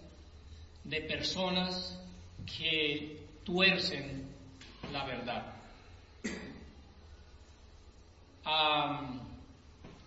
de 0.83 1.01
personas 1.01 1.99
que 2.57 3.19
tuercen 3.43 4.27
la 4.91 5.05
verdad. 5.05 5.53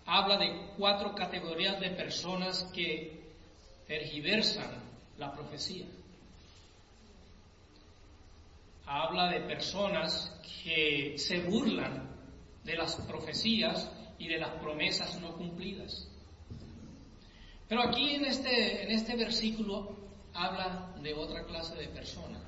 habla 0.05 0.37
de 0.37 0.67
cuatro 0.77 1.15
categorías 1.15 1.79
de 1.79 1.89
personas 1.91 2.63
que 2.73 3.21
tergiversan 3.87 4.69
la 5.17 5.31
profecía. 5.33 5.85
Habla 8.85 9.29
de 9.29 9.39
personas 9.41 10.29
que 10.61 11.15
se 11.17 11.39
burlan 11.39 12.09
de 12.63 12.75
las 12.75 12.95
profecías 12.95 13.89
y 14.17 14.27
de 14.27 14.37
las 14.37 14.51
promesas 14.61 15.19
no 15.19 15.35
cumplidas. 15.35 16.07
Pero 17.67 17.81
aquí 17.83 18.11
en 18.15 18.25
este, 18.25 18.83
en 18.83 18.91
este 18.91 19.15
versículo 19.15 19.95
habla 20.33 20.93
de 21.01 21.13
otra 21.13 21.43
clase 21.45 21.75
de 21.75 21.87
persona. 21.87 22.39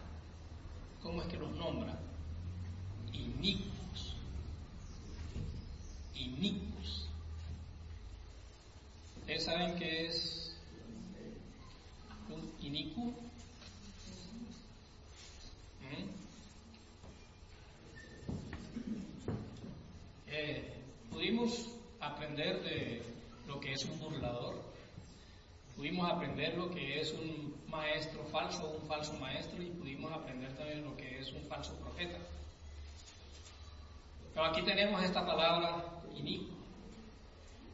¿Cómo 1.02 1.22
es 1.22 1.28
que 1.28 1.38
los 1.38 1.52
nombra? 1.52 1.98
Inicuos. 3.14 4.16
Inicuos. 6.16 7.08
¿Ustedes 9.20 9.46
saben 9.46 9.76
qué 9.78 10.08
es 10.08 10.56
un 12.30 12.52
inicuo? 12.66 13.14
¿Mm? 15.82 16.26
Eh, 20.28 20.74
pudimos 21.12 21.70
aprender 22.00 22.62
de 22.64 23.02
lo 23.48 23.60
que 23.60 23.65
es 23.76 23.84
un 23.86 24.00
burlador, 24.00 24.56
pudimos 25.76 26.10
aprender 26.10 26.58
lo 26.58 26.72
que 26.72 27.02
es 27.02 27.12
un 27.12 27.56
maestro 27.68 28.24
falso 28.32 28.78
un 28.82 28.88
falso 28.88 29.14
maestro 29.20 29.62
y 29.62 29.68
pudimos 29.68 30.12
aprender 30.14 30.56
también 30.56 30.86
lo 30.86 30.96
que 30.96 31.20
es 31.20 31.32
un 31.34 31.42
falso 31.44 31.74
profeta. 31.76 32.18
Pero 34.34 34.46
aquí 34.46 34.62
tenemos 34.64 35.04
esta 35.04 35.26
palabra 35.26 36.02
inicuo, 36.16 36.56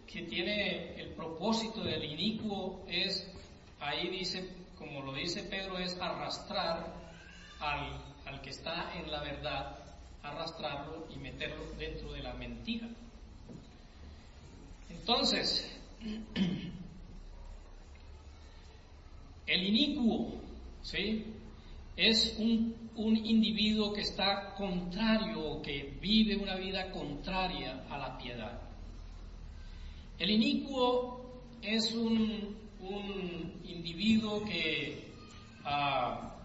que 0.08 0.24
tiene 0.24 1.00
el 1.00 1.10
propósito 1.14 1.84
del 1.84 2.04
inicuo 2.04 2.84
es, 2.88 3.32
ahí 3.80 4.10
dice, 4.10 4.50
como 4.78 5.02
lo 5.02 5.14
dice 5.14 5.44
Pedro, 5.44 5.78
es 5.78 6.00
arrastrar 6.00 6.94
al, 7.60 8.02
al 8.26 8.42
que 8.42 8.50
está 8.50 8.92
en 8.96 9.12
la 9.12 9.22
verdad, 9.22 9.78
arrastrarlo 10.24 11.08
y 11.12 11.18
meterlo 11.18 11.64
dentro 11.78 12.12
de 12.12 12.24
la 12.24 12.34
mentira. 12.34 12.88
Entonces, 14.90 15.81
el 19.48 19.64
inicuo, 19.64 20.34
¿sí? 20.82 21.26
Es 21.96 22.36
un, 22.40 22.80
individuo 22.96 23.94
que 23.94 24.02
está 24.02 24.54
contrario, 24.56 25.62
que 25.62 25.98
vive 26.02 26.36
una 26.38 26.56
vida 26.56 26.92
contraria 26.92 27.86
a 27.90 27.98
la 27.98 28.18
piedad. 28.18 28.62
El 30.20 30.30
inicuo 30.32 31.42
es 31.62 31.94
un, 31.94 32.60
individuo 33.64 34.44
que 34.44 35.12
ah, 35.64 36.36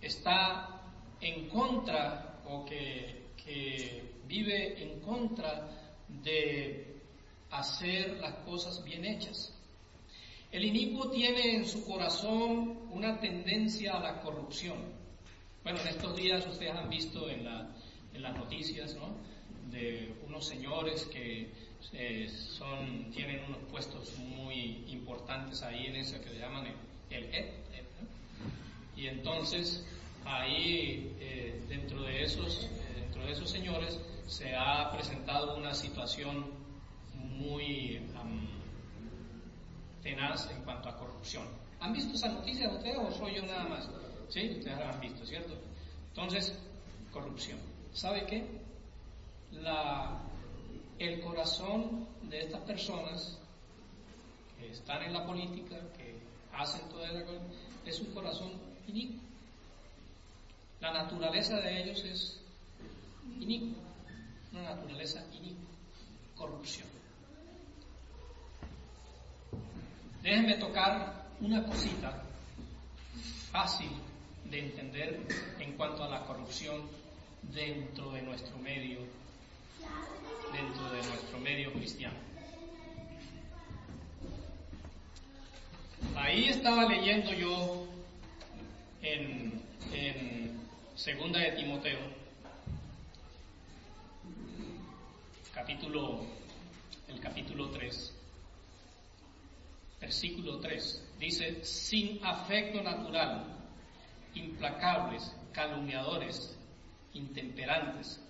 está 0.00 0.82
en 1.20 1.48
contra 1.48 2.40
o 2.46 2.64
que, 2.64 3.30
que 3.36 4.02
vive 4.26 4.82
en 4.82 5.00
contra 5.00 5.68
de 6.22 6.95
hacer 7.50 8.18
las 8.20 8.34
cosas 8.44 8.82
bien 8.84 9.04
hechas. 9.04 9.52
El 10.52 10.64
inicuo 10.64 11.10
tiene 11.10 11.56
en 11.56 11.66
su 11.66 11.84
corazón 11.84 12.78
una 12.90 13.18
tendencia 13.20 13.96
a 13.96 14.00
la 14.00 14.20
corrupción. 14.20 14.76
Bueno, 15.62 15.80
en 15.80 15.88
estos 15.88 16.16
días 16.16 16.46
ustedes 16.46 16.74
han 16.74 16.88
visto 16.88 17.28
en, 17.28 17.44
las 17.44 18.34
noticias, 18.34 18.94
¿no? 18.94 19.14
De 19.70 20.14
unos 20.26 20.46
señores 20.46 21.04
que 21.06 21.50
eh, 21.92 22.28
son, 22.28 23.10
tienen 23.10 23.44
unos 23.44 23.62
puestos 23.70 24.16
muy 24.18 24.84
importantes 24.88 25.62
ahí 25.62 25.86
en 25.86 25.96
eso 25.96 26.20
que 26.22 26.30
le 26.30 26.38
llaman 26.38 26.66
el, 27.10 27.24
el 27.24 27.46
Y 28.96 29.08
entonces 29.08 29.84
ahí 30.24 31.14
eh, 31.20 31.60
dentro 31.68 32.02
de 32.02 32.22
esos, 32.22 32.64
eh, 32.64 33.00
dentro 33.00 33.24
de 33.26 33.32
esos 33.32 33.50
señores 33.50 34.00
se 34.26 34.54
ha 34.54 34.90
presentado 34.92 35.56
una 35.56 35.74
situación 35.74 36.65
muy 37.16 38.00
tenaz 40.06 40.48
en 40.50 40.62
cuanto 40.62 40.88
a 40.88 40.96
corrupción. 40.96 41.44
¿Han 41.80 41.92
visto 41.92 42.14
esa 42.14 42.28
noticia 42.28 42.70
ustedes 42.70 42.96
o 42.96 43.10
soy 43.10 43.34
yo 43.34 43.42
nada 43.42 43.64
más? 43.64 43.88
Sí, 44.28 44.56
ustedes 44.58 44.78
la 44.78 44.90
han 44.90 45.00
visto, 45.00 45.26
¿cierto? 45.26 45.54
Entonces, 46.08 46.56
corrupción. 47.12 47.58
¿Sabe 47.92 48.24
qué? 48.26 48.46
La, 49.50 50.20
el 50.98 51.20
corazón 51.20 52.06
de 52.22 52.40
estas 52.40 52.60
personas 52.62 53.38
que 54.58 54.70
están 54.70 55.02
en 55.02 55.12
la 55.12 55.26
política, 55.26 55.76
que 55.96 56.18
hacen 56.52 56.88
toda 56.88 57.08
esa 57.08 57.24
cosa, 57.24 57.40
es 57.84 58.00
un 58.00 58.14
corazón 58.14 58.52
inicuo. 58.86 59.20
La 60.80 60.92
naturaleza 60.92 61.56
de 61.56 61.82
ellos 61.82 62.04
es 62.04 62.40
inicuo, 63.40 63.82
una 64.52 64.62
naturaleza 64.62 65.24
inicua, 65.32 65.66
corrupción. 66.36 66.95
Déjenme 70.26 70.56
tocar 70.56 71.24
una 71.40 71.62
cosita 71.62 72.20
fácil 73.52 73.90
de 74.50 74.58
entender 74.58 75.20
en 75.60 75.74
cuanto 75.74 76.02
a 76.02 76.08
la 76.08 76.24
corrupción 76.24 76.82
dentro 77.54 78.10
de 78.10 78.22
nuestro 78.22 78.58
medio, 78.58 78.98
dentro 80.52 80.90
de 80.90 80.98
nuestro 80.98 81.38
medio 81.38 81.72
cristiano. 81.74 82.16
Ahí 86.16 86.48
estaba 86.48 86.86
leyendo 86.86 87.32
yo 87.32 87.86
en, 89.02 89.62
en 89.92 90.60
Segunda 90.96 91.38
de 91.38 91.52
Timoteo, 91.52 92.00
capítulo, 95.54 96.26
el 97.06 97.20
capítulo 97.20 97.70
3 97.70 98.15
versículo 100.00 100.60
3, 100.60 101.02
dice, 101.18 101.64
sin 101.64 102.24
afecto 102.24 102.82
natural, 102.82 103.44
implacables, 104.34 105.34
calumniadores, 105.52 106.56
intemperantes, 107.12 108.20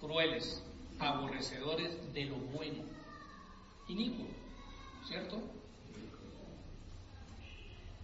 crueles, 0.00 0.62
aborrecedores 0.98 2.12
de 2.12 2.24
lo 2.26 2.36
bueno, 2.36 2.82
inicuo, 3.88 4.26
¿cierto? 5.06 5.40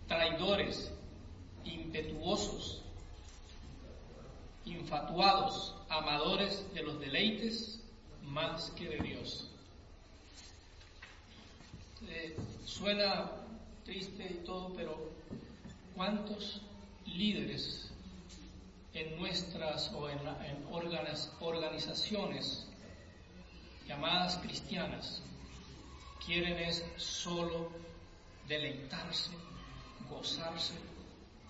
Traidores, 0.08 0.92
impetuosos, 1.64 2.82
infatuados, 4.64 5.76
amadores 5.88 6.72
de 6.74 6.82
los 6.82 6.98
deleites 7.00 7.80
más 8.22 8.70
que 8.72 8.88
de 8.88 8.98
Dios 8.98 9.53
suena 12.64 13.30
triste 13.84 14.24
y 14.30 14.44
todo, 14.44 14.72
pero 14.74 15.10
¿cuántos 15.94 16.62
líderes 17.06 17.90
en 18.94 19.18
nuestras 19.18 19.92
o 19.92 20.08
en, 20.08 20.18
organizaciones 21.40 22.66
llamadas 23.86 24.38
cristianas 24.38 25.20
quieren 26.24 26.58
es 26.58 26.84
solo 26.96 27.70
deleitarse, 28.48 29.30
gozarse 30.08 30.74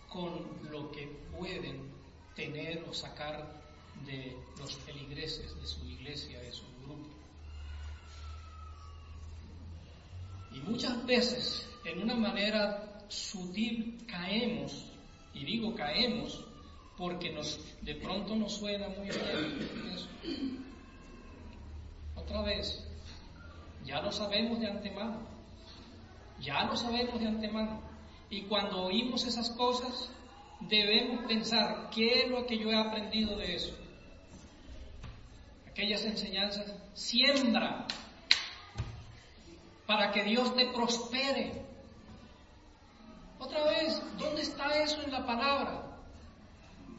con 0.09 0.47
lo 0.71 0.91
que 0.91 1.07
pueden 1.37 1.93
tener 2.35 2.85
o 2.89 2.95
sacar 2.95 3.63
de 4.07 4.37
los 4.59 4.77
feligreses 4.79 5.55
de 5.61 5.67
su 5.67 5.85
iglesia, 5.89 6.41
de 6.41 6.53
su 6.53 6.65
grupo. 6.85 7.24
Y 10.55 10.61
muchas 10.61 11.05
veces, 11.05 11.69
en 11.85 12.03
una 12.03 12.15
manera 12.15 12.99
sutil, 13.09 13.99
caemos, 14.07 14.87
y 15.35 15.45
digo 15.45 15.75
caemos, 15.75 16.45
porque 16.97 17.33
nos, 17.33 17.59
de 17.83 17.97
pronto 17.97 18.37
nos 18.37 18.53
suena 18.53 18.89
muy 18.89 19.09
bien 19.09 19.93
eso. 19.93 20.09
Otra 22.15 22.43
vez, 22.43 22.87
ya 23.85 24.01
lo 24.01 24.13
sabemos 24.13 24.61
de 24.61 24.69
antemano, 24.69 25.27
ya 26.41 26.65
lo 26.65 26.77
sabemos 26.77 27.21
de 27.21 27.27
antemano. 27.27 27.81
Y 28.31 28.43
cuando 28.43 28.85
oímos 28.85 29.27
esas 29.27 29.51
cosas, 29.51 30.09
debemos 30.61 31.27
pensar, 31.27 31.91
¿qué 31.91 32.23
es 32.23 32.31
lo 32.31 32.47
que 32.47 32.59
yo 32.59 32.71
he 32.71 32.77
aprendido 32.77 33.37
de 33.37 33.57
eso? 33.57 33.77
Aquellas 35.67 36.05
enseñanzas, 36.05 36.73
siembra 36.95 37.87
para 39.87 40.11
que 40.13 40.25
Dios 40.25 40.55
te 40.55 40.67
prospere. 40.67 41.63
Otra 43.39 43.65
vez, 43.65 44.01
¿dónde 44.19 44.43
está 44.43 44.83
eso 44.83 45.03
en 45.03 45.13
la 45.13 45.27
palabra? 45.27 45.95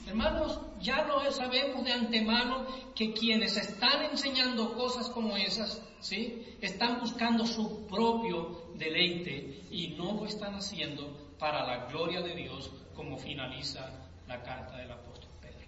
Hermanos, 0.07 0.59
ya 0.79 1.03
lo 1.05 1.31
sabemos 1.31 1.83
de 1.83 1.93
antemano 1.93 2.67
que 2.93 3.13
quienes 3.13 3.57
están 3.57 4.03
enseñando 4.03 4.75
cosas 4.75 5.09
como 5.09 5.35
esas, 5.35 5.81
¿sí? 5.99 6.45
Están 6.61 6.99
buscando 6.99 7.45
su 7.47 7.87
propio 7.87 8.69
deleite 8.75 9.63
y 9.71 9.95
no 9.97 10.13
lo 10.13 10.25
están 10.25 10.53
haciendo 10.53 11.33
para 11.39 11.65
la 11.65 11.85
gloria 11.87 12.21
de 12.21 12.35
Dios, 12.35 12.71
como 12.95 13.17
finaliza 13.17 13.89
la 14.27 14.43
carta 14.43 14.77
del 14.77 14.91
apóstol 14.91 15.29
Pedro. 15.41 15.67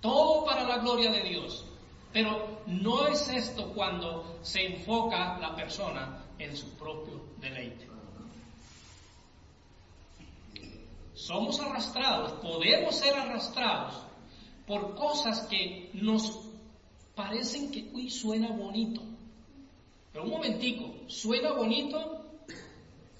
Todo 0.00 0.44
para 0.44 0.64
la 0.64 0.78
gloria 0.78 1.12
de 1.12 1.22
Dios. 1.22 1.64
Pero 2.16 2.62
no 2.64 3.08
es 3.08 3.28
esto 3.28 3.74
cuando 3.74 4.38
se 4.40 4.64
enfoca 4.64 5.36
la 5.38 5.54
persona 5.54 6.24
en 6.38 6.56
su 6.56 6.70
propio 6.70 7.20
deleite. 7.38 7.86
Somos 11.12 11.60
arrastrados, 11.60 12.32
podemos 12.40 12.96
ser 12.96 13.14
arrastrados 13.14 13.96
por 14.66 14.94
cosas 14.94 15.42
que 15.48 15.90
nos 15.92 16.40
parecen 17.14 17.70
que, 17.70 17.90
uy, 17.92 18.08
suena 18.08 18.48
bonito. 18.48 19.02
Pero 20.10 20.24
un 20.24 20.30
momentico, 20.30 20.94
suena 21.08 21.52
bonito, 21.52 22.24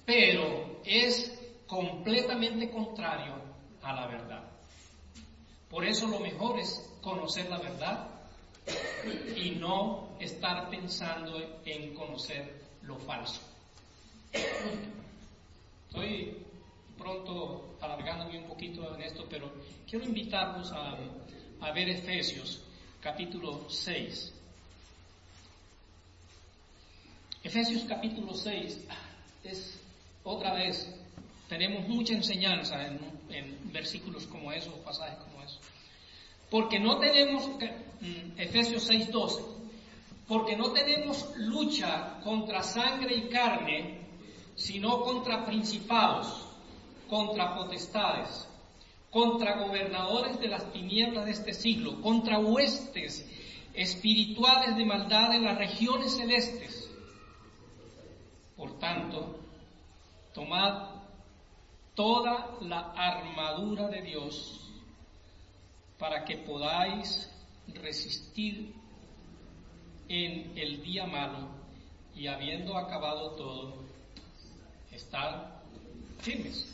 pero 0.07 0.81
es 0.83 1.39
completamente 1.67 2.71
contrario 2.71 3.35
a 3.83 3.93
la 3.93 4.07
verdad. 4.07 4.43
Por 5.69 5.85
eso 5.85 6.07
lo 6.07 6.19
mejor 6.19 6.57
es 6.57 6.91
conocer 7.03 7.47
la 7.47 7.59
verdad 7.59 8.16
y 9.35 9.51
no 9.51 10.09
estar 10.19 10.69
pensando 10.69 11.59
en 11.65 11.93
conocer 11.93 12.67
lo 12.83 12.97
falso. 12.97 13.41
Estoy 15.87 16.37
pronto 16.97 17.77
alargándome 17.81 18.39
un 18.39 18.47
poquito 18.47 18.95
en 18.95 19.01
esto, 19.03 19.25
pero 19.29 19.51
quiero 19.89 20.05
invitarlos 20.05 20.71
a, 20.71 20.97
ver 21.71 21.89
Efesios 21.89 22.61
capítulo 23.01 23.69
6. 23.69 24.33
Efesios 27.43 27.83
capítulo 27.87 28.33
6 28.33 28.79
es 29.43 29.79
otra 30.23 30.53
vez, 30.53 30.93
tenemos 31.47 31.87
mucha 31.87 32.13
enseñanza 32.13 32.87
en, 32.87 32.99
en 33.29 33.71
versículos 33.71 34.25
como 34.27 34.51
esos, 34.51 34.73
pasajes. 34.79 35.26
Porque 36.49 36.79
no 36.79 36.97
tenemos, 36.97 37.47
mm, 37.47 38.39
Efesios 38.39 38.83
6:12, 38.83 39.43
porque 40.27 40.55
no 40.55 40.71
tenemos 40.71 41.25
lucha 41.37 42.19
contra 42.23 42.63
sangre 42.63 43.15
y 43.15 43.29
carne, 43.29 44.01
sino 44.55 45.01
contra 45.01 45.45
principados, 45.45 46.45
contra 47.09 47.55
potestades, 47.55 48.47
contra 49.11 49.57
gobernadores 49.57 50.39
de 50.39 50.47
las 50.47 50.71
tinieblas 50.71 51.25
de 51.25 51.31
este 51.31 51.53
siglo, 51.53 52.01
contra 52.01 52.39
huestes 52.39 53.25
espirituales 53.73 54.75
de 54.75 54.85
maldad 54.85 55.35
en 55.35 55.43
las 55.43 55.57
regiones 55.57 56.17
celestes. 56.17 56.89
Por 58.55 58.79
tanto, 58.79 59.39
tomad 60.33 60.89
toda 61.93 62.57
la 62.61 62.91
armadura 62.95 63.87
de 63.87 64.01
Dios 64.01 64.66
para 65.97 66.23
que 66.25 66.37
podáis 66.37 67.29
resistir 67.81 68.73
en 70.07 70.57
el 70.57 70.81
día 70.83 71.05
malo 71.05 71.49
y 72.15 72.27
habiendo 72.27 72.77
acabado 72.77 73.31
todo, 73.31 73.83
estar 74.91 75.61
firmes. 76.19 76.73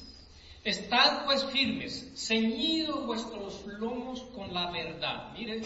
Estad 0.64 1.26
pues 1.26 1.44
firmes, 1.46 2.12
ceñidos 2.16 3.06
vuestros 3.06 3.66
lomos 3.66 4.22
con 4.34 4.54
la 4.54 4.72
verdad. 4.72 5.34
Miren, 5.34 5.62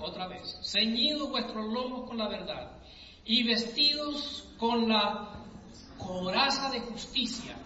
otra 0.00 0.26
vez, 0.28 0.58
ceñidos 0.62 1.28
vuestros 1.28 1.66
lomos 1.66 2.08
con 2.08 2.16
la 2.16 2.28
verdad 2.28 2.70
y 3.24 3.42
vestidos 3.42 4.48
con 4.58 4.88
la 4.88 5.44
coraza 5.98 6.70
de 6.70 6.80
justicia 6.80 7.56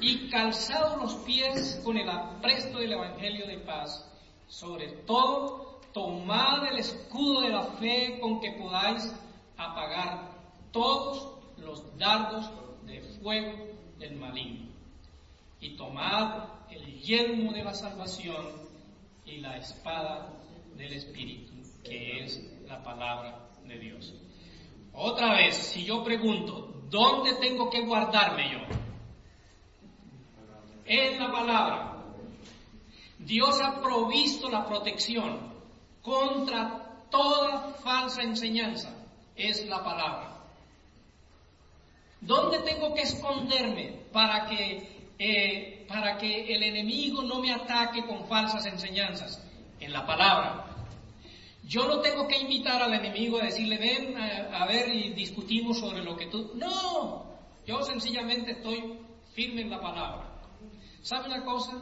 y 0.00 0.28
calzados 0.30 1.02
los 1.02 1.14
pies 1.24 1.80
con 1.84 1.96
el 1.96 2.08
apresto 2.08 2.78
del 2.78 2.92
Evangelio 2.92 3.46
de 3.46 3.58
paz. 3.58 4.08
Sobre 4.52 4.88
todo, 5.06 5.80
tomad 5.94 6.66
el 6.70 6.78
escudo 6.78 7.40
de 7.40 7.48
la 7.48 7.62
fe 7.62 8.18
con 8.20 8.38
que 8.38 8.52
podáis 8.52 9.10
apagar 9.56 10.28
todos 10.70 11.38
los 11.56 11.96
dardos 11.96 12.50
de 12.84 13.00
fuego 13.00 13.50
del 13.98 14.16
maligno 14.16 14.66
y 15.58 15.74
tomad 15.74 16.50
el 16.70 17.00
yelmo 17.00 17.52
de 17.52 17.64
la 17.64 17.72
salvación 17.72 18.46
y 19.24 19.38
la 19.38 19.56
espada 19.56 20.34
del 20.76 20.92
Espíritu, 20.92 21.54
que 21.82 22.22
es 22.22 22.44
la 22.66 22.82
palabra 22.84 23.48
de 23.64 23.78
Dios. 23.78 24.12
Otra 24.92 25.32
vez, 25.32 25.56
si 25.56 25.86
yo 25.86 26.04
pregunto, 26.04 26.82
¿dónde 26.90 27.36
tengo 27.36 27.70
que 27.70 27.86
guardarme 27.86 28.52
yo? 28.52 28.58
En 30.84 31.18
la 31.18 31.32
palabra. 31.32 31.91
Dios 33.24 33.60
ha 33.60 33.80
provisto 33.80 34.48
la 34.50 34.66
protección 34.66 35.52
contra 36.02 37.04
toda 37.10 37.74
falsa 37.82 38.22
enseñanza. 38.22 38.94
Es 39.36 39.66
la 39.66 39.82
palabra. 39.82 40.38
¿Dónde 42.20 42.60
tengo 42.60 42.94
que 42.94 43.02
esconderme 43.02 44.04
para 44.12 44.46
que 44.46 45.02
eh, 45.24 45.84
para 45.86 46.18
que 46.18 46.52
el 46.52 46.64
enemigo 46.64 47.22
no 47.22 47.38
me 47.38 47.52
ataque 47.52 48.04
con 48.04 48.26
falsas 48.26 48.66
enseñanzas 48.66 49.40
en 49.78 49.92
la 49.92 50.04
palabra. 50.04 50.66
Yo 51.62 51.86
no 51.86 52.00
tengo 52.00 52.26
que 52.26 52.38
invitar 52.38 52.82
al 52.82 52.92
enemigo 52.92 53.38
a 53.38 53.44
decirle, 53.44 53.78
ven 53.78 54.16
a, 54.18 54.66
ver 54.66 54.88
y 54.88 55.10
discutimos 55.10 55.78
sobre 55.78 56.02
lo 56.02 56.16
que 56.16 56.26
tú... 56.26 56.50
No, 56.54 57.24
yo 57.64 57.82
sencillamente 57.82 58.50
estoy 58.52 58.98
firme 59.32 59.60
en 59.60 59.70
la 59.70 59.80
palabra. 59.80 60.28
¿Sabe 61.02 61.26
una 61.26 61.44
cosa? 61.44 61.72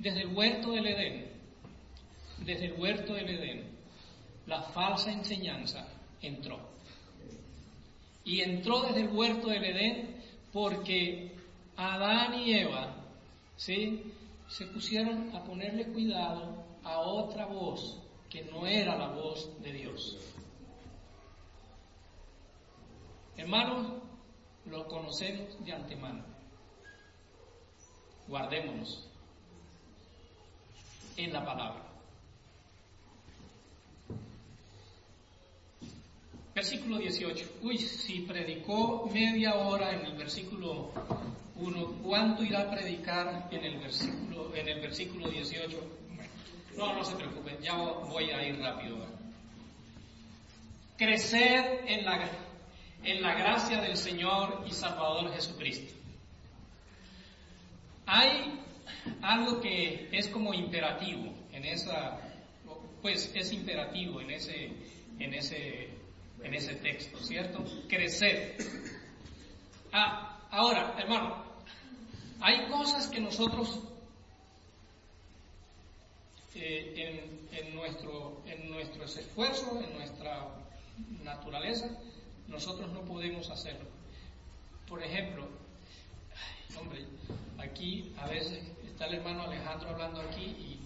Desde 0.00 0.22
el 0.22 0.34
huerto 0.34 0.70
del 0.70 0.86
Edén, 0.86 1.26
desde 2.38 2.66
el 2.66 2.80
huerto 2.80 3.12
del 3.12 3.28
Edén, 3.28 3.68
la 4.46 4.62
falsa 4.62 5.12
enseñanza 5.12 5.86
entró. 6.22 6.58
Y 8.24 8.40
entró 8.40 8.80
desde 8.80 9.02
el 9.02 9.10
huerto 9.10 9.48
del 9.48 9.62
Edén 9.62 10.22
porque 10.54 11.32
Adán 11.76 12.32
y 12.32 12.54
Eva, 12.54 12.94
¿sí? 13.56 14.14
Se 14.48 14.64
pusieron 14.68 15.36
a 15.36 15.44
ponerle 15.44 15.84
cuidado 15.88 16.64
a 16.82 17.00
otra 17.00 17.44
voz 17.44 18.00
que 18.30 18.44
no 18.44 18.66
era 18.66 18.96
la 18.96 19.08
voz 19.08 19.50
de 19.62 19.70
Dios. 19.70 20.16
Hermanos, 23.36 24.02
lo 24.64 24.88
conocemos 24.88 25.62
de 25.62 25.72
antemano. 25.74 26.24
Guardémonos 28.28 29.09
en 31.24 31.32
la 31.32 31.44
palabra. 31.44 31.90
Versículo 36.54 36.98
18. 36.98 37.58
Uy, 37.62 37.78
si 37.78 38.20
predicó 38.22 39.08
media 39.12 39.54
hora 39.54 39.92
en 39.92 40.04
el 40.04 40.16
versículo 40.16 40.90
uno, 41.56 41.86
¿cuánto 42.02 42.42
irá 42.42 42.62
a 42.62 42.70
predicar 42.70 43.48
en 43.50 43.64
el 43.64 43.78
versículo, 43.78 44.54
en 44.54 44.68
el 44.68 44.80
versículo 44.80 45.28
18? 45.28 45.78
No, 46.76 46.94
no 46.94 47.04
se 47.04 47.16
preocupen, 47.16 47.58
ya 47.60 47.76
voy 47.76 48.30
a 48.30 48.46
ir 48.46 48.58
rápido. 48.58 48.96
Crecer 50.96 51.84
en 51.86 52.04
la, 52.04 52.28
en 53.04 53.22
la 53.22 53.34
gracia 53.34 53.80
del 53.80 53.96
Señor 53.96 54.64
y 54.66 54.72
Salvador 54.72 55.32
Jesucristo. 55.32 55.94
Hay 58.06 58.60
algo 59.22 59.60
que 59.60 60.08
es 60.12 60.28
como 60.28 60.54
imperativo 60.54 61.32
en 61.52 61.64
esa, 61.64 62.18
pues 63.02 63.30
es 63.34 63.52
imperativo 63.52 64.20
en 64.20 64.30
ese, 64.30 64.72
en 65.18 65.34
ese, 65.34 65.88
en 66.42 66.54
ese 66.54 66.74
texto, 66.76 67.18
¿cierto? 67.18 67.64
Crecer. 67.88 68.56
Ah, 69.92 70.46
ahora, 70.50 70.94
hermano, 70.98 71.44
hay 72.40 72.68
cosas 72.68 73.08
que 73.08 73.20
nosotros 73.20 73.80
eh, 76.54 77.38
en, 77.52 77.74
nuestro, 77.74 78.42
en 78.46 78.70
nuestros 78.70 79.16
esfuerzos, 79.16 79.82
en 79.84 79.92
nuestra 79.94 80.48
naturaleza, 81.22 81.88
nosotros 82.48 82.90
no 82.92 83.02
podemos 83.02 83.48
hacerlo. 83.50 83.88
Por 84.88 85.02
ejemplo, 85.02 85.48
hombre, 86.78 87.06
aquí 87.58 88.12
a 88.18 88.26
veces 88.26 88.60
está 89.00 89.14
el 89.14 89.18
hermano 89.18 89.44
Alejandro 89.44 89.88
hablando 89.88 90.20
aquí 90.20 90.44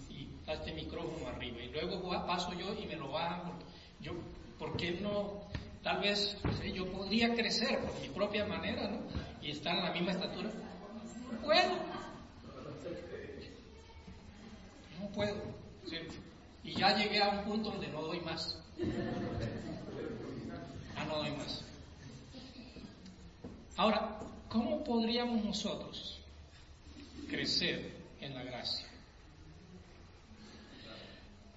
y, 0.09 0.29
está 0.39 0.53
este 0.53 0.73
micrófono 0.73 1.27
arriba 1.27 1.59
y 1.61 1.69
luego 1.71 2.09
paso 2.27 2.53
yo 2.53 2.73
y 2.75 2.87
me 2.87 2.95
lo 2.95 3.11
bajan. 3.11 3.55
Yo, 3.99 4.13
¿por 4.57 4.77
qué 4.77 4.93
no? 4.93 5.41
Tal 5.83 6.01
vez 6.01 6.37
yo 6.73 6.87
podría 6.93 7.35
crecer 7.35 7.81
por 7.81 8.01
mi 8.01 8.09
propia 8.11 8.47
manera. 8.47 8.89
Y 9.43 9.51
estar 9.51 9.77
en 9.77 9.85
la 9.85 9.91
misma 9.91 10.13
estatura 10.13 10.49
no 10.49 11.41
puedo. 11.41 11.73
No 15.01 15.09
puedo. 15.09 15.37
Y 16.63 16.75
ya 16.75 16.97
llegué 16.97 17.21
a 17.21 17.31
un 17.31 17.45
punto 17.45 17.71
donde 17.71 17.89
no 17.89 18.03
doy 18.03 18.21
más. 18.21 18.63
Ah, 20.95 21.05
no 21.05 21.17
doy 21.17 21.33
más. 21.33 21.65
Ahora, 23.77 24.21
¿cómo 24.49 24.85
podríamos 24.85 25.45
nosotros 25.45 26.21
crecer 27.29 28.04
en 28.25 28.35
la 28.35 28.43
gracia. 28.43 28.87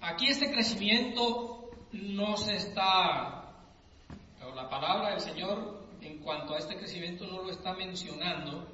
Aquí 0.00 0.28
este 0.28 0.52
crecimiento 0.52 1.70
no 1.92 2.36
se 2.36 2.56
está, 2.56 3.52
pero 4.38 4.54
la 4.54 4.68
palabra 4.68 5.10
del 5.10 5.20
Señor 5.20 5.86
en 6.00 6.18
cuanto 6.18 6.54
a 6.54 6.58
este 6.58 6.76
crecimiento 6.76 7.26
no 7.26 7.42
lo 7.42 7.50
está 7.50 7.74
mencionando 7.74 8.68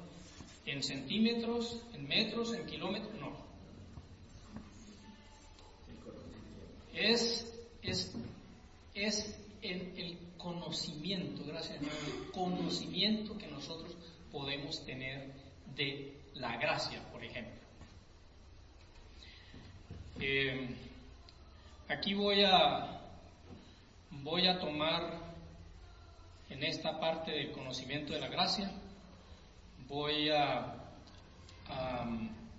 en 0.65 0.83
centímetros, 0.83 1.81
en 1.93 2.07
metros, 2.07 2.53
en 2.53 2.65
kilómetros, 2.65 3.13
no. 3.15 3.35
Es, 6.93 7.51
es, 7.81 8.15
es 8.93 9.39
el 9.61 10.17
conocimiento, 10.37 11.43
gracias 11.45 11.81
el 11.81 12.31
conocimiento 12.31 13.37
que 13.37 13.47
nosotros 13.47 13.95
podemos 14.31 14.85
tener 14.85 15.33
de 15.75 16.21
la 16.35 16.57
gracia, 16.57 17.01
por 17.11 17.23
ejemplo. 17.23 17.64
Eh, 20.17 20.73
aquí 21.89 22.13
voy 22.13 22.41
a, 22.45 23.01
voy 24.11 24.47
a 24.47 24.57
tomar 24.59 25.11
en 26.49 26.63
esta 26.63 27.01
parte 27.01 27.31
del 27.31 27.51
conocimiento 27.51 28.13
de 28.13 28.21
la 28.21 28.29
gracia, 28.29 28.71
voy 29.89 30.29
a, 30.29 30.81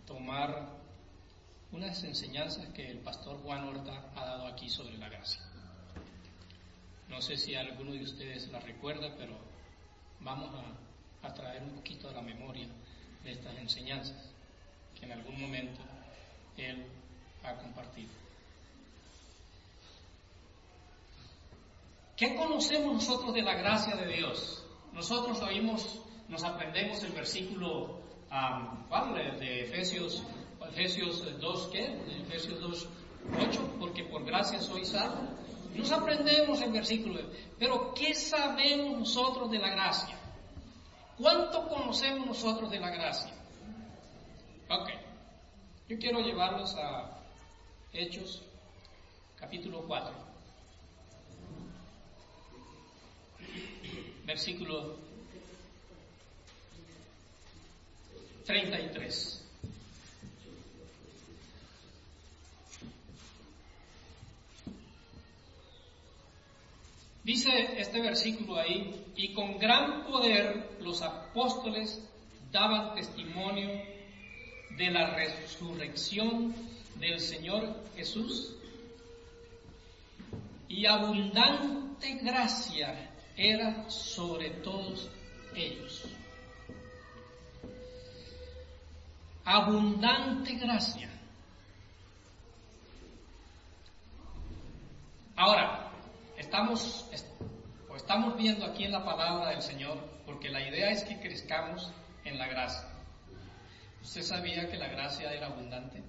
tomar 0.06 0.68
unas 1.72 2.04
enseñanzas 2.04 2.66
que 2.74 2.90
el 2.90 2.98
pastor 2.98 3.38
Juan 3.42 3.64
Horta 3.64 4.10
ha 4.14 4.24
dado 4.24 4.46
aquí 4.46 4.68
sobre 4.68 4.98
la 4.98 5.08
gracia. 5.08 5.40
No 7.08 7.22
sé 7.22 7.36
si 7.36 7.54
alguno 7.54 7.92
de 7.92 8.02
ustedes 8.02 8.48
la 8.48 8.60
recuerda, 8.60 9.14
pero 9.16 9.36
vamos 10.20 10.50
a, 10.54 11.26
a 11.26 11.34
traer 11.34 11.62
un 11.62 11.70
poquito 11.70 12.08
a 12.08 12.12
la 12.12 12.20
memoria 12.20 12.68
de 13.24 13.32
estas 13.32 13.56
enseñanzas 13.56 14.30
que 14.98 15.06
en 15.06 15.12
algún 15.12 15.40
momento 15.40 15.80
él 16.56 16.84
ha 17.46 17.56
compartido. 17.56 18.10
¿Qué 22.16 22.34
conocemos 22.34 22.94
nosotros 22.94 23.34
de 23.34 23.42
la 23.42 23.54
gracia 23.54 23.94
de 23.94 24.06
Dios? 24.06 24.64
Nosotros 24.92 25.40
oímos, 25.42 26.00
nos 26.28 26.42
aprendemos 26.44 27.02
el 27.02 27.12
versículo 27.12 28.00
de 29.38 29.62
Efesios, 29.62 30.22
Efesios 30.70 31.22
2, 31.40 31.68
¿qué? 31.72 31.84
Efesios 32.22 32.60
2, 32.60 32.88
8, 33.48 33.76
porque 33.78 34.04
por 34.04 34.24
gracia 34.24 34.60
soy 34.60 34.84
salvo. 34.84 35.28
Nos 35.74 35.92
aprendemos 35.92 36.62
el 36.62 36.72
versículo, 36.72 37.20
pero 37.58 37.92
¿qué 37.92 38.14
sabemos 38.14 38.98
nosotros 38.98 39.50
de 39.50 39.58
la 39.58 39.68
gracia? 39.70 40.16
¿Cuánto 41.18 41.68
conocemos 41.68 42.26
nosotros 42.26 42.70
de 42.70 42.80
la 42.80 42.90
gracia? 42.90 43.32
Ok, 44.70 44.88
yo 45.88 45.98
quiero 45.98 46.20
llevarlos 46.20 46.74
a 46.76 47.16
Hechos 47.92 48.42
capítulo 49.38 49.82
4. 49.86 50.26
versículo 54.26 54.96
33. 58.44 59.42
Dice 67.22 67.80
este 67.80 68.00
versículo 68.00 68.56
ahí, 68.56 69.04
y 69.16 69.32
con 69.32 69.58
gran 69.58 70.04
poder 70.04 70.76
los 70.80 71.02
apóstoles 71.02 72.00
daban 72.52 72.94
testimonio 72.94 73.68
de 74.76 74.90
la 74.90 75.14
resurrección 75.16 76.54
del 76.98 77.20
Señor 77.20 77.84
Jesús 77.94 78.56
y 80.68 80.86
abundante 80.86 82.14
gracia 82.22 83.10
era 83.36 83.88
sobre 83.90 84.50
todos 84.50 85.08
ellos. 85.54 86.04
Abundante 89.44 90.54
gracia. 90.54 91.08
Ahora, 95.36 95.92
estamos, 96.36 97.06
o 97.88 97.96
estamos 97.96 98.36
viendo 98.36 98.64
aquí 98.64 98.84
en 98.84 98.92
la 98.92 99.04
palabra 99.04 99.50
del 99.50 99.62
Señor, 99.62 99.98
porque 100.24 100.48
la 100.48 100.66
idea 100.66 100.90
es 100.90 101.04
que 101.04 101.20
crezcamos 101.20 101.92
en 102.24 102.38
la 102.38 102.48
gracia. 102.48 102.88
¿Usted 104.02 104.22
sabía 104.22 104.68
que 104.68 104.78
la 104.78 104.88
gracia 104.88 105.32
era 105.32 105.46
abundante? 105.46 106.02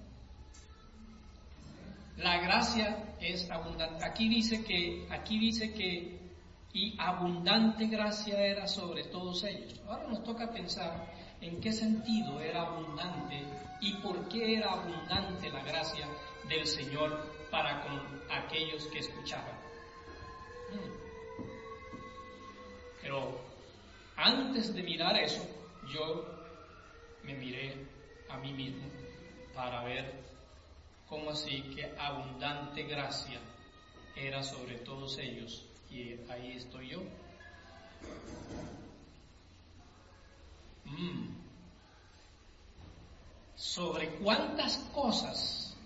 La 2.18 2.38
gracia 2.38 3.14
es 3.20 3.48
abundante. 3.50 4.04
Aquí 4.04 4.28
dice 4.28 4.64
que, 4.64 5.06
aquí 5.10 5.38
dice 5.38 5.72
que 5.72 6.18
y 6.72 6.94
abundante 6.98 7.86
gracia 7.86 8.38
era 8.44 8.66
sobre 8.66 9.04
todos 9.04 9.42
ellos. 9.44 9.80
Ahora 9.86 10.08
nos 10.08 10.22
toca 10.24 10.50
pensar 10.50 11.12
en 11.40 11.60
qué 11.60 11.72
sentido 11.72 12.40
era 12.40 12.62
abundante 12.62 13.42
y 13.80 13.94
por 13.94 14.28
qué 14.28 14.56
era 14.56 14.72
abundante 14.72 15.50
la 15.50 15.62
gracia 15.62 16.06
del 16.48 16.66
Señor 16.66 17.32
para 17.50 17.82
con 17.82 18.22
aquellos 18.30 18.84
que 18.88 18.98
escuchaban. 18.98 19.56
Hmm. 20.72 21.08
Pero 23.00 23.40
antes 24.16 24.74
de 24.74 24.82
mirar 24.82 25.16
eso, 25.18 25.46
yo 25.92 26.26
me 27.22 27.34
miré 27.34 27.86
a 28.28 28.36
mí 28.38 28.52
mismo 28.52 28.86
para 29.54 29.84
ver 29.84 30.27
cómo 31.08 31.30
así 31.30 31.62
que 31.74 31.94
abundante 31.98 32.82
gracia 32.82 33.40
era 34.14 34.42
sobre 34.42 34.76
todos 34.78 35.18
ellos 35.18 35.64
y 35.90 36.14
ahí 36.30 36.52
estoy 36.56 36.88
yo. 36.88 37.02
Mm. 40.84 41.28
Sobre 43.56 44.16
cuántas 44.16 44.76
cosas 44.94 45.76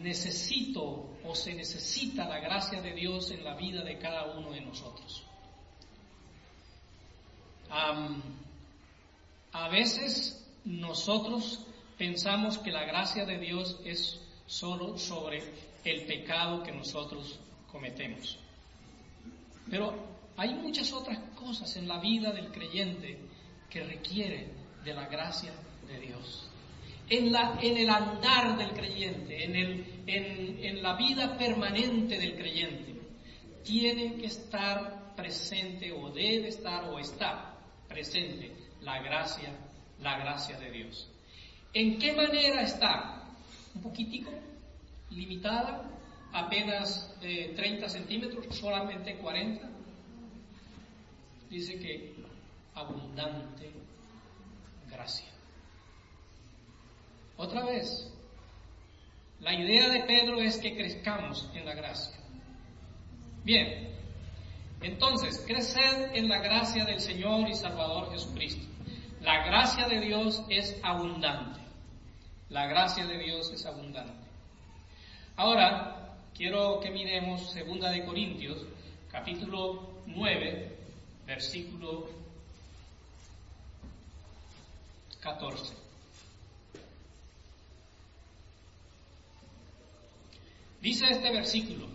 necesito 0.00 1.08
o 1.24 1.34
se 1.34 1.54
necesita 1.54 2.28
la 2.28 2.38
gracia 2.40 2.80
de 2.80 2.92
Dios 2.92 3.30
en 3.30 3.44
la 3.44 3.54
vida 3.54 3.82
de 3.82 3.98
cada 3.98 4.36
uno 4.36 4.50
de 4.50 4.60
nosotros. 4.60 5.24
a 9.52 9.68
veces 9.68 10.46
nosotros 10.64 11.66
pensamos 11.98 12.58
que 12.58 12.70
la 12.70 12.84
gracia 12.84 13.26
de 13.26 13.38
Dios 13.38 13.80
es 13.84 14.20
solo 14.46 14.96
sobre 14.96 15.42
el 15.84 16.06
pecado 16.06 16.62
que 16.62 16.72
nosotros 16.72 17.38
cometemos. 17.70 18.38
Pero 19.68 19.94
hay 20.36 20.54
muchas 20.54 20.92
otras 20.92 21.18
cosas 21.34 21.76
en 21.76 21.88
la 21.88 21.98
vida 21.98 22.32
del 22.32 22.50
creyente 22.52 23.18
que 23.68 23.82
requieren 23.82 24.52
de 24.84 24.94
la 24.94 25.06
gracia 25.08 25.52
de 25.86 25.98
Dios. 26.00 26.48
En, 27.10 27.34
el 27.34 27.90
andar 27.90 28.56
del 28.56 28.70
creyente, 28.70 29.44
en, 29.44 30.64
en 30.64 30.82
la 30.82 30.94
vida 30.94 31.36
permanente 31.36 32.18
del 32.18 32.36
creyente, 32.36 32.94
tiene 33.64 34.14
que 34.16 34.26
estar 34.26 35.14
presente 35.16 35.90
o 35.92 36.10
debe 36.10 36.48
estar 36.48 36.84
o 36.84 36.98
está 36.98 37.54
presente 37.88 38.52
la 38.82 39.00
gracia, 39.00 39.50
la 40.00 40.18
gracia 40.18 40.58
de 40.58 40.70
Dios. 40.70 41.10
¿En 41.72 41.98
qué 41.98 42.12
manera 42.12 42.62
está? 42.62 43.22
Un 43.74 43.82
poquitico, 43.82 44.30
limitada, 45.10 45.82
apenas 46.32 47.14
30 47.20 47.62
eh, 47.62 47.88
centímetros, 47.88 48.56
solamente 48.56 49.16
40. 49.16 49.68
Dice 51.50 51.78
que 51.78 52.14
abundante 52.74 53.72
gracia. 54.90 55.26
Otra 57.36 57.64
vez, 57.64 58.12
la 59.40 59.54
idea 59.54 59.88
de 59.88 60.00
Pedro 60.00 60.40
es 60.40 60.58
que 60.58 60.74
crezcamos 60.74 61.48
en 61.54 61.64
la 61.64 61.74
gracia. 61.74 62.18
Bien, 63.44 63.94
entonces, 64.80 65.42
crecer 65.46 66.10
en 66.14 66.28
la 66.28 66.38
gracia 66.38 66.84
del 66.84 67.00
Señor 67.00 67.48
y 67.48 67.54
Salvador 67.54 68.10
Jesucristo. 68.12 68.67
La 69.28 69.44
gracia 69.44 69.86
de 69.86 70.00
Dios 70.00 70.42
es 70.48 70.74
abundante. 70.82 71.60
La 72.48 72.66
gracia 72.66 73.04
de 73.04 73.18
Dios 73.18 73.52
es 73.52 73.66
abundante. 73.66 74.24
Ahora, 75.36 76.16
quiero 76.34 76.80
que 76.80 76.90
miremos 76.90 77.52
segunda 77.52 77.90
de 77.90 78.06
Corintios, 78.06 78.64
capítulo 79.12 79.86
9, 80.06 80.78
versículo 81.26 82.08
14. 85.20 85.74
Dice 90.80 91.04
este 91.10 91.30
versículo, 91.30 91.86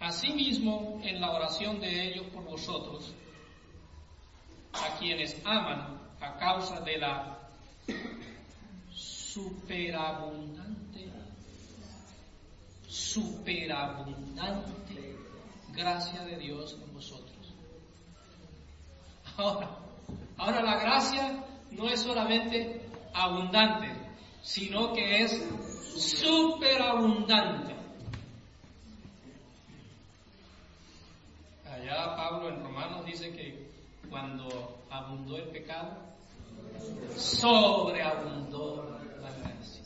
Asimismo, 0.00 0.98
en 1.04 1.20
la 1.20 1.30
oración 1.30 1.78
de 1.78 2.08
ellos 2.08 2.26
por 2.28 2.44
vosotros, 2.44 3.12
a 4.72 4.96
quienes 4.98 5.36
aman 5.44 6.00
a 6.20 6.38
causa 6.38 6.80
de 6.80 6.98
la 6.98 7.38
superabundante, 8.90 11.10
superabundante 12.88 14.82
gracia 15.72 16.24
de 16.24 16.36
Dios 16.36 16.76
en 16.80 16.92
vosotros. 16.92 17.54
Ahora, 19.36 19.68
ahora 20.36 20.62
la 20.62 20.76
gracia 20.76 21.44
no 21.70 21.88
es 21.88 22.00
solamente 22.00 22.82
abundante, 23.14 23.88
sino 24.42 24.92
que 24.92 25.22
es 25.22 25.42
superabundante. 25.96 27.74
Allá 31.66 32.16
Pablo 32.16 32.50
en 32.50 32.62
Romanos 32.62 33.06
dice 33.06 33.32
que 33.32 33.71
cuando 34.12 34.78
abundó 34.90 35.38
el 35.38 35.48
pecado, 35.48 35.96
sobreabundó 37.16 39.00
la 39.20 39.32
gracia. 39.32 39.82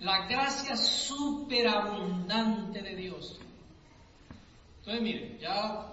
La 0.00 0.26
gracia 0.26 0.76
superabundante 0.76 2.82
de 2.82 2.94
Dios. 2.94 3.40
Entonces, 4.80 5.02
mire, 5.02 5.38
ya, 5.40 5.88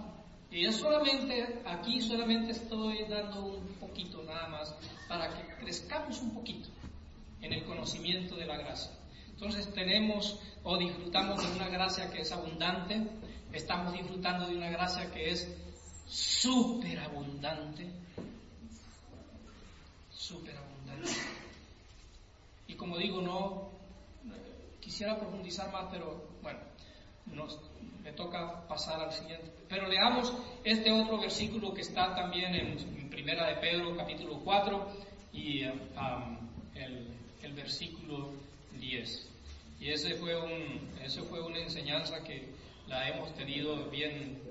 y 0.51 0.66
es 0.66 0.76
solamente, 0.76 1.62
aquí 1.66 2.01
solamente 2.01 2.51
estoy 2.51 3.05
dando 3.05 3.45
un 3.45 3.66
poquito 3.80 4.22
nada 4.24 4.49
más 4.49 4.76
para 5.07 5.30
que 5.30 5.55
crezcamos 5.64 6.20
un 6.22 6.34
poquito 6.34 6.68
en 7.41 7.53
el 7.53 7.64
conocimiento 7.64 8.36
de 8.36 8.45
la 8.45 8.57
gracia. 8.57 8.91
Entonces 9.30 9.74
tenemos 9.74 10.38
o 10.64 10.78
disfrutamos 10.78 11.41
de 11.41 11.55
una 11.55 11.70
gracia 11.70 12.12
que 12.12 12.20
es 12.22 12.32
abundante, 12.34 13.07
estamos 13.53 13.93
disfrutando 13.93 14.47
de 14.47 14.57
una 14.57 14.70
gracia 14.70 15.10
que 15.12 15.30
es 15.30 15.47
superabundante, 16.10 17.88
superabundante. 20.12 21.12
Y 22.68 22.74
como 22.74 22.97
digo, 22.97 23.22
no 23.22 23.70
quisiera 24.80 25.18
profundizar 25.18 25.72
más, 25.72 25.86
pero 25.91 26.30
bueno, 26.41 26.60
me 28.03 28.12
toca 28.14 28.68
pasar 28.68 28.99
al 29.01 29.14
siguiente. 29.14 29.51
Pero 29.68 29.88
leamos 29.88 30.34
este 30.64 30.91
otro 30.91 31.20
versículo 31.20 31.74
que 31.74 31.82
está 31.82 32.16
también 32.16 32.55
en, 32.55 33.10
Primera 33.10 33.47
de 33.49 33.55
Pedro, 33.57 33.97
capítulo 33.97 34.39
4, 34.45 34.88
y 35.34 35.66
um, 35.66 36.38
el, 36.74 37.07
el, 37.43 37.53
versículo 37.53 38.32
10. 38.80 39.30
Y 39.82 39.89
ese 39.89 40.16
fue 40.16 40.39
un, 40.39 40.89
eso 41.03 41.26
fue 41.26 41.41
una 41.41 41.60
enseñanza 41.60 42.24
que 42.24 42.47
la 42.88 43.10
hemos 43.10 43.34
tenido 43.36 43.89
bien, 43.89 44.41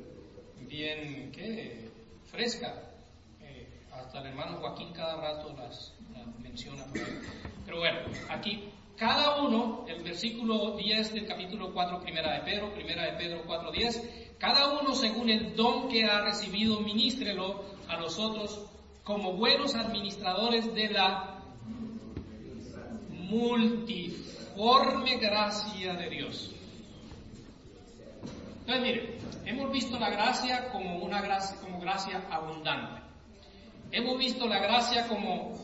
bien, 0.68 1.32
¿qué? 1.32 1.88
Fresca. 2.26 2.74
Eh, 3.40 3.66
hasta 3.92 4.20
el 4.20 4.26
hermano 4.26 4.58
Joaquín 4.58 4.92
cada 4.92 5.16
rato 5.16 5.54
las, 5.56 5.94
las 6.12 6.26
menciona. 6.40 6.84
Pero 7.64 7.78
bueno, 7.78 8.00
aquí 8.28 8.68
cada 8.96 9.42
uno, 9.42 9.84
el 9.88 10.02
versículo 10.02 10.76
10 10.76 11.14
del 11.14 11.26
capítulo 11.26 11.72
4, 11.72 12.00
primera 12.00 12.34
de 12.34 12.40
Pedro, 12.40 12.74
primera 12.74 13.04
de 13.04 13.12
Pedro 13.12 13.42
4, 13.46 13.70
10, 13.70 14.34
cada 14.38 14.80
uno 14.80 14.94
según 14.94 15.30
el 15.30 15.54
don 15.54 15.88
que 15.88 16.04
ha 16.04 16.24
recibido, 16.24 16.80
ministrelo 16.80 17.64
a 17.88 17.96
los 17.96 18.18
otros 18.18 18.66
como 19.04 19.34
buenos 19.34 19.74
administradores 19.74 20.74
de 20.74 20.90
la 20.90 21.42
multiforme 23.10 25.16
gracia 25.16 25.94
de 25.94 26.10
Dios. 26.10 26.54
Entonces, 28.60 28.82
mire, 28.82 29.17
hemos 29.44 29.72
visto 29.72 29.98
la 29.98 30.10
gracia 30.10 30.70
como 30.70 30.98
una 30.98 31.20
gracia, 31.20 31.56
como 31.60 31.80
gracia 31.80 32.22
abundante. 32.30 33.02
Hemos 33.90 34.18
visto 34.18 34.46
la 34.46 34.58
gracia 34.58 35.08
como, 35.08 35.58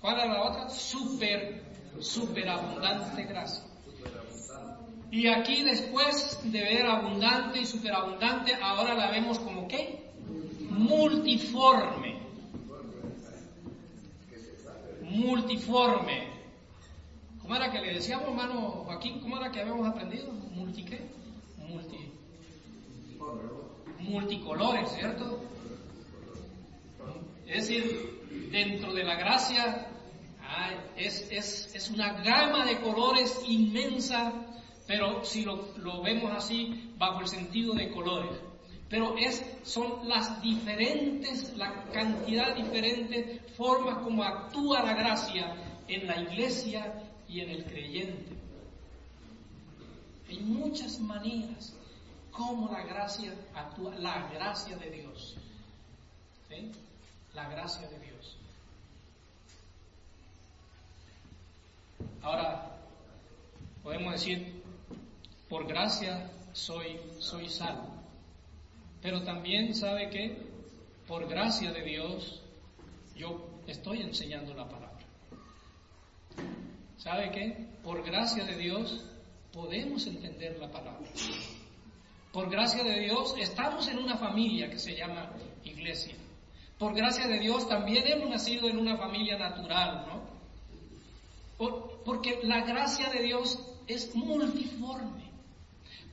¿cuál 0.00 0.20
era 0.20 0.34
la 0.34 0.42
otra? 0.42 0.70
Super 0.70 1.62
superabundante 2.00 3.24
gracia. 3.24 3.64
Y 5.10 5.28
aquí 5.28 5.62
después 5.62 6.40
de 6.44 6.60
ver 6.60 6.86
abundante 6.86 7.60
y 7.60 7.66
superabundante, 7.66 8.54
ahora 8.60 8.94
la 8.94 9.10
vemos 9.10 9.38
como 9.38 9.68
qué? 9.68 10.10
Multiforme. 10.70 12.18
Multiforme. 15.02 16.28
¿Cómo 17.40 17.54
era 17.54 17.70
que 17.70 17.80
le 17.80 17.94
decíamos, 17.94 18.28
hermano 18.28 18.84
Joaquín? 18.86 19.20
¿Cómo 19.20 19.36
era 19.36 19.52
que 19.52 19.60
habíamos 19.60 19.86
aprendido? 19.86 20.32
¿Multi 20.32 20.84
qué? 20.84 21.06
Multi. 23.24 24.04
Multicolores, 24.04 24.90
¿cierto? 24.92 25.40
Es 27.46 27.68
decir, 27.68 28.48
dentro 28.50 28.92
de 28.92 29.04
la 29.04 29.16
gracia 29.16 29.88
es, 30.96 31.28
es, 31.30 31.74
es, 31.74 31.90
una 31.90 32.12
gama 32.22 32.64
de 32.64 32.80
colores 32.80 33.42
inmensa, 33.46 34.32
pero 34.86 35.24
si 35.24 35.44
lo, 35.44 35.76
lo, 35.78 36.02
vemos 36.02 36.32
así, 36.32 36.92
bajo 36.96 37.20
el 37.20 37.28
sentido 37.28 37.74
de 37.74 37.90
colores. 37.90 38.30
Pero 38.88 39.16
es, 39.16 39.44
son 39.62 40.08
las 40.08 40.40
diferentes, 40.42 41.56
la 41.56 41.84
cantidad 41.92 42.54
de 42.54 42.62
diferentes 42.62 43.52
formas 43.56 43.98
como 43.98 44.22
actúa 44.22 44.82
la 44.82 44.94
gracia 44.94 45.54
en 45.88 46.06
la 46.06 46.20
iglesia 46.20 47.02
y 47.28 47.40
en 47.40 47.50
el 47.50 47.64
creyente. 47.64 48.36
En 50.28 50.54
muchas 50.54 51.00
maneras, 51.00 51.76
como 52.36 52.70
la 52.70 52.82
gracia 52.82 53.32
actúa, 53.54 53.94
la 53.96 54.28
gracia 54.32 54.76
de 54.76 54.90
Dios. 54.90 55.36
La 57.34 57.48
gracia 57.48 57.88
de 57.88 57.98
Dios. 57.98 58.36
Ahora, 62.22 62.76
podemos 63.82 64.12
decir, 64.12 64.62
por 65.48 65.66
gracia 65.66 66.30
soy, 66.52 67.00
soy 67.18 67.48
salvo. 67.48 67.88
Pero 69.02 69.22
también 69.24 69.74
sabe 69.74 70.10
que 70.10 70.38
por 71.06 71.28
gracia 71.28 71.72
de 71.72 71.82
Dios 71.82 72.40
yo 73.16 73.46
estoy 73.66 74.02
enseñando 74.02 74.54
la 74.54 74.68
palabra. 74.68 75.04
¿Sabe 76.98 77.30
qué? 77.32 77.66
Por 77.82 78.04
gracia 78.04 78.44
de 78.44 78.56
Dios 78.56 79.04
podemos 79.52 80.06
entender 80.06 80.58
la 80.58 80.70
palabra. 80.70 81.06
Por 82.34 82.50
gracia 82.50 82.82
de 82.82 82.98
Dios 82.98 83.36
estamos 83.38 83.86
en 83.86 83.96
una 83.96 84.16
familia 84.16 84.68
que 84.68 84.80
se 84.80 84.96
llama 84.96 85.30
iglesia. 85.62 86.16
Por 86.80 86.92
gracia 86.92 87.28
de 87.28 87.38
Dios 87.38 87.68
también 87.68 88.02
hemos 88.08 88.28
nacido 88.28 88.68
en 88.68 88.76
una 88.76 88.96
familia 88.96 89.38
natural, 89.38 90.04
¿no? 90.08 90.34
porque 92.04 92.40
la 92.42 92.62
gracia 92.62 93.08
de 93.08 93.22
Dios 93.22 93.60
es 93.86 94.16
multiforme. 94.16 95.30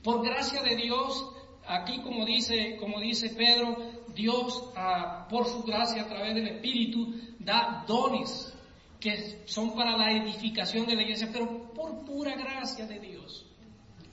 Por 0.04 0.24
gracia 0.24 0.62
de 0.62 0.76
Dios, 0.76 1.28
aquí 1.66 2.00
como 2.02 2.24
dice, 2.24 2.76
como 2.78 3.00
dice 3.00 3.30
Pedro, 3.30 3.76
Dios 4.14 4.70
ah, 4.76 5.26
por 5.28 5.48
su 5.48 5.64
gracia 5.64 6.02
a 6.02 6.06
través 6.06 6.36
del 6.36 6.46
Espíritu 6.46 7.14
da 7.40 7.84
dones 7.88 8.54
que 9.00 9.42
son 9.46 9.74
para 9.74 9.96
la 9.96 10.12
edificación 10.12 10.86
de 10.86 10.94
la 10.94 11.02
iglesia, 11.02 11.28
pero 11.32 11.72
por 11.74 12.04
pura 12.04 12.36
gracia 12.36 12.86
de 12.86 13.00
Dios. 13.00 13.44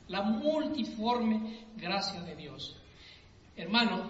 La 0.09 0.21
multiforme 0.21 1.65
gracia 1.77 2.21
de 2.21 2.35
Dios. 2.35 2.75
Hermano, 3.55 4.09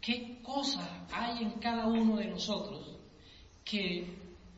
¿qué 0.00 0.38
cosa 0.42 1.06
hay 1.12 1.42
en 1.42 1.50
cada 1.52 1.86
uno 1.86 2.16
de 2.16 2.26
nosotros 2.26 2.96
que 3.64 4.06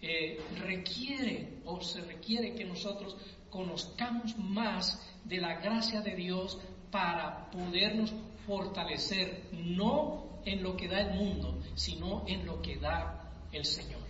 eh, 0.00 0.40
requiere 0.60 1.60
o 1.64 1.80
se 1.80 2.00
requiere 2.02 2.54
que 2.54 2.64
nosotros 2.64 3.16
conozcamos 3.50 4.36
más 4.38 5.04
de 5.24 5.38
la 5.38 5.60
gracia 5.60 6.00
de 6.02 6.14
Dios 6.14 6.58
para 6.90 7.50
podernos 7.50 8.12
fortalecer, 8.46 9.48
no 9.52 10.40
en 10.44 10.62
lo 10.62 10.76
que 10.76 10.88
da 10.88 11.00
el 11.00 11.14
mundo, 11.14 11.58
sino 11.74 12.24
en 12.26 12.46
lo 12.46 12.62
que 12.62 12.76
da 12.76 13.30
el 13.52 13.64
Señor, 13.64 14.00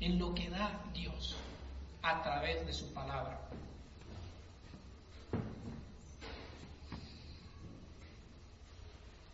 en 0.00 0.18
lo 0.18 0.34
que 0.34 0.48
da 0.50 0.84
Dios 0.92 1.36
a 2.02 2.22
través 2.22 2.66
de 2.66 2.72
su 2.72 2.92
palabra. 2.92 3.48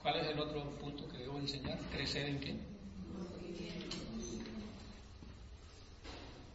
¿Cuál 0.02 0.16
es 0.16 0.26
el 0.28 0.38
otro 0.38 0.68
punto 0.80 1.08
que 1.08 1.18
debo 1.18 1.38
enseñar? 1.38 1.78
¿Crecer 1.92 2.28
en 2.28 2.40
qué? 2.40 2.56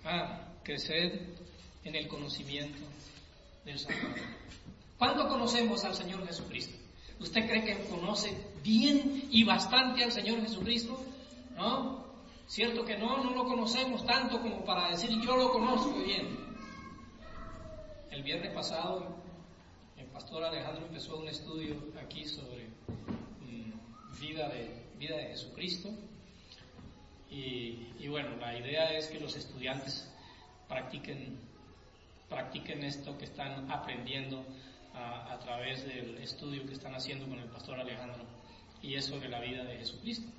a 0.07 0.39
crecer 0.63 1.35
en 1.83 1.95
el 1.95 2.07
conocimiento 2.07 2.79
del 3.65 3.77
Señor. 3.77 4.15
¿Cuándo 4.97 5.27
conocemos 5.27 5.83
al 5.83 5.95
Señor 5.95 6.25
Jesucristo? 6.25 6.75
¿Usted 7.19 7.47
cree 7.47 7.63
que 7.63 7.89
conoce 7.89 8.35
bien 8.63 9.27
y 9.29 9.43
bastante 9.43 10.03
al 10.03 10.11
Señor 10.11 10.41
Jesucristo? 10.41 10.99
¿No? 11.55 12.05
¿Cierto 12.47 12.85
que 12.85 12.97
no? 12.97 13.23
No 13.23 13.31
lo 13.31 13.45
conocemos 13.45 14.05
tanto 14.05 14.41
como 14.41 14.63
para 14.63 14.89
decir 14.91 15.09
yo 15.21 15.35
lo 15.35 15.51
conozco 15.51 15.93
bien. 15.99 16.47
El 18.11 18.23
viernes 18.23 18.53
pasado 18.53 19.15
el 19.97 20.05
pastor 20.07 20.43
Alejandro 20.43 20.85
empezó 20.85 21.17
un 21.17 21.27
estudio 21.27 21.75
aquí 22.01 22.25
sobre 22.25 22.66
vida 24.20 24.49
de, 24.49 24.70
vida 24.97 25.18
de 25.18 25.28
Jesucristo. 25.28 25.89
Y, 27.30 28.07
bueno, 28.07 28.36
la 28.38 28.57
idea 28.57 28.97
es 28.97 29.07
que 29.07 29.20
los 29.20 29.36
estudiantes 29.36 30.09
practiquen, 30.68 31.38
practiquen 32.30 32.84
esto 32.84 33.18
que 33.18 33.26
están 33.26 33.70
aprendiendo 33.70 34.45
a, 34.93 35.34
a 35.34 35.39
través 35.39 35.86
del 35.86 36.18
estudio 36.18 36.65
que 36.65 36.74
están 36.74 36.95
haciendo 36.95 37.28
con 37.28 37.38
el 37.39 37.49
pastor 37.49 37.80
Alejandro 37.80 38.24
y 38.82 38.95
es 38.95 39.05
sobre 39.05 39.30
la 39.30 39.39
vida 39.39 39.63
de 39.65 39.78
Jesucristo. 39.78 40.32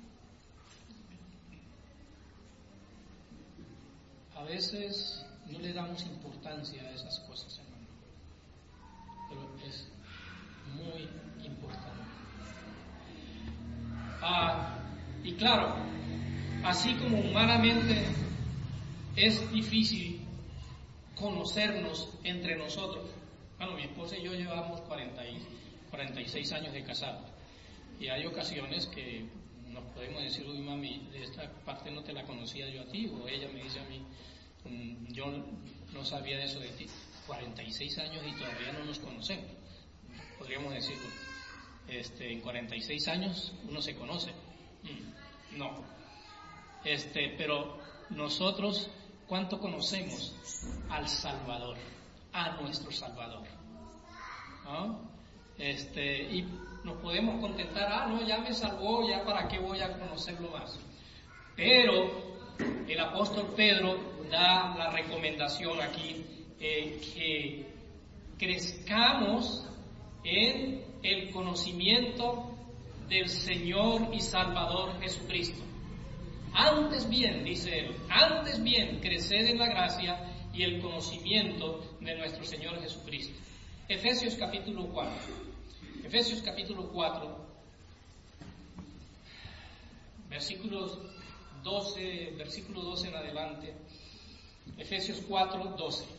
A 4.35 4.43
veces 4.43 5.25
no 5.47 5.59
le 5.59 5.73
damos 5.73 6.01
importancia 6.03 6.81
a 6.81 6.91
esas 6.91 7.19
cosas, 7.21 7.59
hermano, 7.59 7.87
pero 9.29 9.67
es 9.67 9.87
muy 10.75 11.07
importante. 11.45 11.98
Ah, 14.21 14.79
y 15.23 15.33
claro, 15.33 15.75
así 16.63 16.93
como 16.95 17.19
humanamente 17.19 18.05
es 19.15 19.51
difícil 19.51 20.21
conocernos 21.15 22.09
entre 22.23 22.55
nosotros. 22.57 23.09
Bueno, 23.57 23.73
mi 23.73 23.83
esposa 23.83 24.17
y 24.17 24.23
yo 24.23 24.33
llevamos 24.33 24.81
40 24.81 25.25
y 25.27 25.41
46 25.89 26.51
años 26.53 26.73
de 26.73 26.83
casado 26.83 27.25
y 27.99 28.07
hay 28.07 28.25
ocasiones 28.25 28.87
que 28.87 29.25
nos 29.67 29.83
podemos 29.93 30.23
decir, 30.23 30.47
uy 30.47 30.59
mami, 30.59 31.07
de 31.11 31.23
esta 31.23 31.51
parte 31.65 31.91
no 31.91 32.01
te 32.01 32.13
la 32.13 32.23
conocía 32.23 32.69
yo 32.69 32.81
a 32.81 32.85
ti, 32.85 33.07
o 33.07 33.27
ella 33.27 33.47
me 33.53 33.63
dice 33.63 33.79
a 33.79 33.83
mí, 33.83 34.01
mm, 34.65 35.13
yo 35.13 35.25
no 35.93 36.05
sabía 36.05 36.37
de 36.37 36.45
eso 36.45 36.59
de 36.59 36.69
ti. 36.69 36.87
46 37.27 37.99
años 37.99 38.23
y 38.27 38.31
todavía 38.39 38.73
no 38.73 38.85
nos 38.85 38.99
conocemos. 38.99 39.51
Podríamos 40.39 40.73
decirlo. 40.73 41.28
Este, 41.89 42.31
en 42.31 42.41
46 42.41 43.07
años 43.07 43.53
uno 43.67 43.81
se 43.81 43.95
conoce. 43.95 44.31
Mm, 44.83 45.57
no. 45.57 45.83
Este, 46.83 47.33
pero 47.37 47.77
nosotros, 48.09 48.89
¿cuánto 49.27 49.59
conocemos 49.59 50.35
al 50.89 51.07
Salvador? 51.07 51.77
A 52.31 52.61
nuestro 52.61 52.91
Salvador. 52.91 53.43
Este, 55.57 56.21
y 56.23 56.47
nos 56.83 56.97
podemos 57.01 57.41
contentar, 57.41 57.91
ah, 57.91 58.07
no, 58.07 58.25
ya 58.25 58.37
me 58.37 58.53
salvó, 58.53 59.07
ya 59.07 59.25
para 59.25 59.47
qué 59.47 59.59
voy 59.59 59.81
a 59.81 59.97
conocerlo 59.97 60.51
más. 60.51 60.79
Pero 61.55 62.29
el 62.87 62.99
apóstol 62.99 63.53
Pedro 63.55 63.97
da 64.29 64.75
la 64.77 64.91
recomendación 64.91 65.81
aquí 65.81 66.25
eh, 66.59 67.01
que 67.13 67.67
crezcamos 68.37 69.67
en 70.23 70.88
el 71.03 71.31
conocimiento 71.31 72.55
del 73.07 73.29
Señor 73.29 74.13
y 74.13 74.19
Salvador 74.19 74.99
Jesucristo. 75.01 75.63
Antes 76.53 77.09
bien, 77.09 77.43
dice 77.43 77.79
él, 77.79 77.95
antes 78.09 78.61
bien, 78.61 78.99
creced 78.99 79.47
en 79.47 79.59
la 79.59 79.67
gracia 79.67 80.19
y 80.53 80.63
el 80.63 80.81
conocimiento 80.81 81.97
de 82.01 82.15
nuestro 82.15 82.43
Señor 82.43 82.81
Jesucristo. 82.81 83.37
Efesios 83.87 84.35
capítulo 84.35 84.87
4. 84.87 85.13
Efesios 86.03 86.41
capítulo 86.41 86.89
4, 86.91 87.45
versículos 90.29 90.97
12, 91.63 92.33
versículo 92.37 92.81
12 92.81 93.07
en 93.07 93.15
adelante. 93.15 93.73
Efesios 94.77 95.21
4, 95.27 95.75
12. 95.77 96.18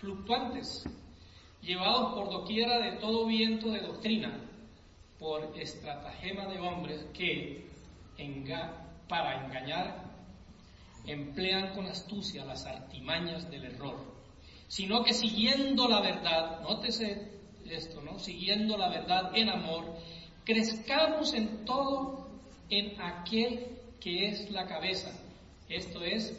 fluctuantes, 0.00 0.84
llevados 1.60 2.14
por 2.14 2.30
doquiera 2.30 2.78
de 2.78 2.98
todo 2.98 3.26
viento 3.26 3.70
de 3.70 3.80
doctrina, 3.80 4.40
por 5.18 5.58
estratagema 5.58 6.46
de 6.46 6.60
hombres 6.60 7.04
que, 7.12 7.68
para 9.08 9.44
engañar, 9.44 10.08
emplean 11.06 11.74
con 11.74 11.86
astucia 11.86 12.44
las 12.44 12.66
artimañas 12.66 13.50
del 13.50 13.64
error, 13.64 13.96
sino 14.68 15.02
que 15.02 15.14
siguiendo 15.14 15.88
la 15.88 16.00
verdad, 16.00 16.60
nótese 16.60 17.32
esto, 17.66 18.00
¿no? 18.02 18.18
Siguiendo 18.18 18.76
la 18.76 18.88
verdad 18.88 19.32
en 19.34 19.48
amor, 19.48 19.84
crezcamos 20.44 21.34
en 21.34 21.64
todo 21.64 22.28
en 22.70 23.00
aquel 23.00 23.78
que 24.00 24.28
es 24.28 24.50
la 24.50 24.66
cabeza, 24.66 25.10
esto 25.68 26.02
es 26.02 26.38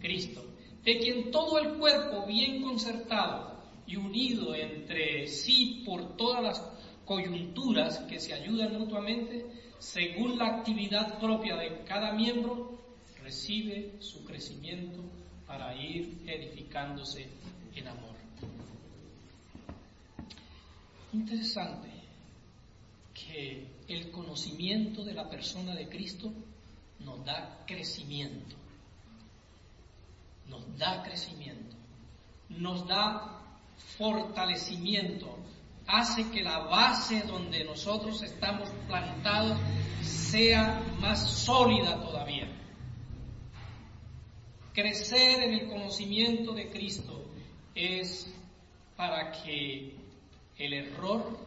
Cristo, 0.00 0.44
de 0.84 0.98
quien 0.98 1.30
todo 1.30 1.58
el 1.58 1.74
cuerpo 1.74 2.26
bien 2.26 2.62
concertado 2.62 3.52
y 3.86 3.96
unido 3.96 4.54
entre 4.54 5.26
sí 5.26 5.82
por 5.84 6.16
todas 6.16 6.42
las 6.42 6.62
coyunturas 7.04 7.98
que 8.00 8.20
se 8.20 8.34
ayudan 8.34 8.78
mutuamente, 8.78 9.46
según 9.78 10.38
la 10.38 10.46
actividad 10.46 11.18
propia 11.18 11.56
de 11.56 11.84
cada 11.84 12.12
miembro, 12.12 12.78
recibe 13.22 13.96
su 14.00 14.24
crecimiento 14.24 15.00
para 15.46 15.74
ir 15.76 16.22
edificándose 16.26 17.28
en 17.74 17.88
amor. 17.88 18.12
Interesante 21.12 21.88
que 23.12 23.66
el 23.86 24.10
conocimiento 24.10 25.04
de 25.04 25.12
la 25.12 25.28
persona 25.28 25.74
de 25.74 25.88
Cristo 25.88 26.32
nos 27.00 27.24
da 27.24 27.64
crecimiento, 27.66 28.56
nos 30.52 30.78
da 30.78 31.02
crecimiento, 31.02 31.76
nos 32.50 32.86
da 32.86 33.40
fortalecimiento, 33.96 35.38
hace 35.86 36.30
que 36.30 36.42
la 36.42 36.58
base 36.58 37.22
donde 37.22 37.64
nosotros 37.64 38.22
estamos 38.22 38.68
plantados 38.86 39.58
sea 40.02 40.80
más 41.00 41.28
sólida 41.28 42.00
todavía. 42.02 42.48
Crecer 44.74 45.42
en 45.42 45.54
el 45.54 45.68
conocimiento 45.68 46.52
de 46.52 46.70
Cristo 46.70 47.24
es 47.74 48.32
para 48.96 49.32
que 49.32 49.96
el 50.58 50.72
error, 50.72 51.38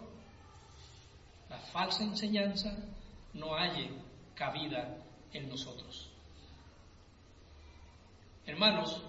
la 1.50 1.58
falsa 1.58 2.04
enseñanza, 2.04 2.76
no 3.34 3.56
haya 3.56 3.90
cabida 4.36 4.98
en 5.34 5.50
nosotros. 5.50 6.15
Hermanos, 8.48 9.02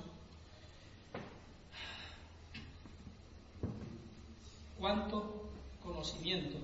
¿cuánto 4.79 5.51
conocimiento 5.83 6.57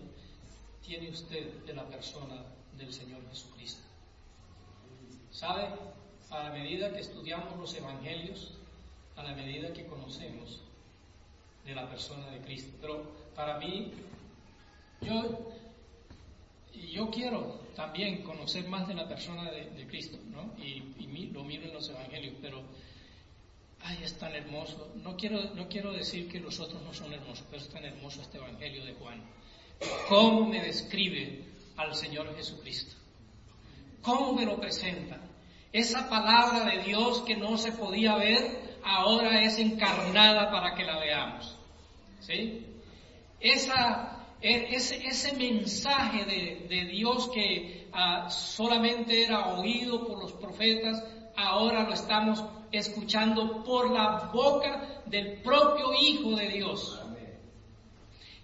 tiene 0.82 1.10
usted 1.10 1.64
de 1.64 1.74
la 1.74 1.86
persona 1.86 2.42
del 2.78 2.90
Señor 2.90 3.20
Jesucristo? 3.28 3.82
¿Sabe? 5.30 5.68
A 6.30 6.44
la 6.44 6.50
medida 6.50 6.92
que 6.94 7.00
estudiamos 7.00 7.58
los 7.58 7.74
evangelios, 7.74 8.54
a 9.16 9.22
la 9.22 9.34
medida 9.34 9.74
que 9.74 9.84
conocemos 9.84 10.62
de 11.66 11.74
la 11.74 11.90
persona 11.90 12.30
de 12.30 12.40
Cristo. 12.40 12.72
Pero 12.80 13.02
para 13.34 13.58
mí, 13.58 13.92
yo, 15.02 15.52
yo 16.92 17.10
quiero 17.10 17.60
también 17.74 18.22
conocer 18.22 18.68
más 18.68 18.86
de 18.86 18.94
la 18.94 19.08
persona 19.08 19.50
de, 19.50 19.86
Cristo, 19.86 20.18
¿no? 20.30 20.54
Y, 20.62 20.82
lo 21.32 21.44
miro 21.44 21.64
en 21.64 21.72
los 21.72 21.88
evangelios, 21.88 22.34
pero, 22.42 22.62
ay, 23.80 23.98
es 24.02 24.18
tan 24.18 24.34
hermoso. 24.34 24.92
No 24.96 25.16
quiero, 25.16 25.54
no 25.54 25.68
quiero 25.68 25.92
decir 25.92 26.28
que 26.28 26.40
los 26.40 26.60
otros 26.60 26.82
no 26.82 26.92
son 26.92 27.12
hermosos, 27.12 27.46
pero 27.50 27.62
es 27.62 27.68
tan 27.70 27.84
hermoso 27.84 28.20
este 28.20 28.36
evangelio 28.36 28.84
de 28.84 28.92
Juan. 28.94 29.22
¿Cómo 30.08 30.46
me 30.46 30.62
describe 30.62 31.44
al 31.76 31.94
Señor 31.94 32.34
Jesucristo? 32.36 32.94
¿Cómo 34.02 34.34
me 34.34 34.44
lo 34.44 34.60
presenta? 34.60 35.18
Esa 35.72 36.10
palabra 36.10 36.64
de 36.64 36.82
Dios 36.82 37.22
que 37.22 37.36
no 37.36 37.56
se 37.56 37.72
podía 37.72 38.16
ver, 38.16 38.78
ahora 38.84 39.42
es 39.42 39.58
encarnada 39.58 40.50
para 40.50 40.74
que 40.74 40.84
la 40.84 40.98
veamos. 40.98 41.56
¿Sí? 42.20 42.66
Esa, 43.40 44.21
ese, 44.42 45.06
ese, 45.06 45.32
mensaje 45.34 46.24
de, 46.24 46.84
Dios 46.86 47.30
que 47.32 47.88
ah, 47.92 48.28
solamente 48.28 49.24
era 49.24 49.54
oído 49.54 50.06
por 50.06 50.20
los 50.20 50.32
profetas, 50.32 51.02
ahora 51.36 51.84
lo 51.84 51.94
estamos 51.94 52.44
escuchando 52.72 53.62
por 53.62 53.90
la 53.90 54.30
boca 54.32 55.02
del 55.06 55.42
propio 55.42 55.92
Hijo 55.92 56.34
de 56.36 56.48
Dios. 56.48 57.00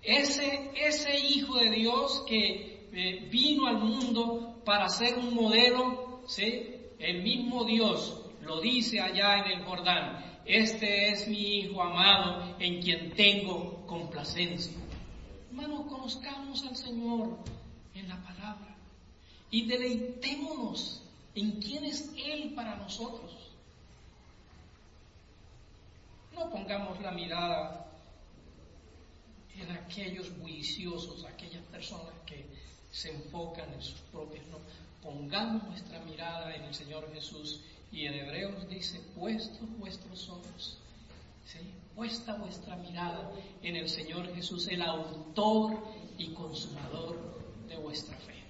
Ese, 0.03 0.71
ese 0.75 1.19
Hijo 1.19 1.57
de 1.57 1.71
Dios 1.71 2.25
que 2.29 2.89
eh, 2.93 3.29
vino 3.31 3.67
al 3.67 3.79
mundo 3.79 4.63
para 4.65 4.89
ser 4.89 5.19
un 5.19 5.35
modelo, 5.35 6.23
¿sí? 6.27 6.77
El 6.99 7.23
mismo 7.23 7.65
Dios 7.65 8.23
lo 8.43 8.61
dice 8.61 9.01
allá 9.01 9.45
en 9.45 9.59
el 9.59 9.65
Jordán, 9.65 10.43
este 10.45 11.11
es 11.11 11.29
mi 11.29 11.59
Hijo 11.59 11.83
amado 11.83 12.57
en 12.59 12.81
quien 12.81 13.11
tengo 13.11 13.85
complacencia. 13.87 14.88
Hermanos, 15.59 15.87
conozcamos 15.89 16.63
al 16.67 16.77
Señor 16.77 17.37
en 17.93 18.09
la 18.09 18.23
palabra 18.23 18.77
y 19.51 19.67
deleitémonos 19.67 21.03
en 21.35 21.61
quién 21.61 21.85
es 21.85 22.13
Él 22.17 22.55
para 22.55 22.77
nosotros. 22.77 23.51
No 26.33 26.49
pongamos 26.49 27.01
la 27.01 27.11
mirada 27.11 27.91
en 29.57 29.73
aquellos 29.73 30.39
bulliciosos, 30.39 31.25
aquellas 31.25 31.65
personas 31.65 32.15
que 32.25 32.47
se 32.93 33.11
enfocan 33.11 33.73
en 33.73 33.83
sus 33.83 33.99
propios. 34.13 34.47
No, 34.47 34.59
pongamos 35.03 35.65
nuestra 35.65 35.99
mirada 36.05 36.55
en 36.55 36.63
el 36.63 36.75
Señor 36.75 37.13
Jesús 37.13 37.63
y 37.91 38.07
en 38.07 38.15
Hebreos 38.15 38.69
dice, 38.69 39.01
puestos 39.17 39.69
vuestros 39.77 40.29
ojos, 40.29 40.79
¿sí? 41.47 41.59
Puesta 41.99 42.37
vuestra 42.37 42.77
mirada 42.77 43.29
en 43.61 43.75
el 43.75 43.89
Señor 43.89 44.33
Jesús, 44.33 44.69
el 44.69 44.83
autor 44.83 45.83
y 46.17 46.33
consumador 46.33 47.19
de 47.67 47.77
vuestra 47.77 48.17
fe. 48.19 48.45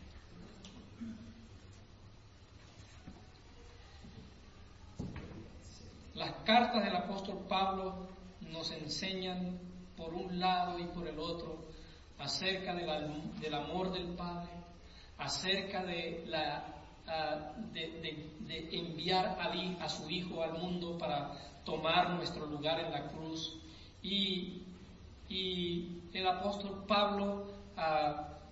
Las 6.15 6.31
cartas 6.45 6.85
del 6.85 6.95
apóstol 6.95 7.39
Pablo 7.49 8.09
nos 8.43 8.71
enseñan 8.71 9.59
por 9.97 10.13
un 10.13 10.39
lado 10.39 10.79
y 10.79 10.85
por 10.89 11.09
el 11.09 11.19
otro 11.19 11.69
acerca 12.19 12.75
del 12.75 13.55
amor 13.55 13.91
del 13.95 14.09
Padre, 14.09 14.51
acerca 15.17 15.83
de, 15.85 16.23
la, 16.27 16.78
de, 17.73 18.69
enviar 18.73 19.39
a, 19.41 19.85
a, 19.85 19.89
su 19.89 20.09
Hijo 20.11 20.43
al 20.43 20.59
mundo 20.59 20.99
para 20.99 21.33
tomar 21.65 22.11
nuestro 22.11 22.47
lugar 22.47 22.81
en 22.81 22.91
la 22.93 23.09
cruz. 23.09 23.57
Y, 24.03 24.63
el 25.31 26.27
apóstol 26.27 26.85
Pablo 26.89 27.47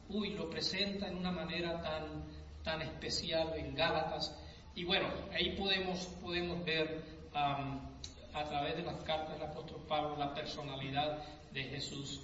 uy, 0.08 0.30
lo 0.34 0.48
presenta 0.50 1.08
en 1.08 1.16
una 1.16 1.32
manera 1.32 1.80
tan, 1.82 2.24
tan 2.62 2.82
especial 2.82 3.54
en 3.56 3.74
Gálatas. 3.74 4.38
Y 4.74 4.84
bueno, 4.84 5.08
ahí 5.32 5.56
podemos, 5.56 6.06
podemos 6.22 6.64
ver 6.64 7.02
a 7.32 8.44
través 8.44 8.76
de 8.76 8.82
las 8.82 8.96
cartas 9.04 9.38
del 9.38 9.48
apóstol 9.48 9.80
Pablo 9.88 10.16
la 10.16 10.34
personalidad 10.34 11.18
de 11.52 11.64
Jesús 11.64 12.20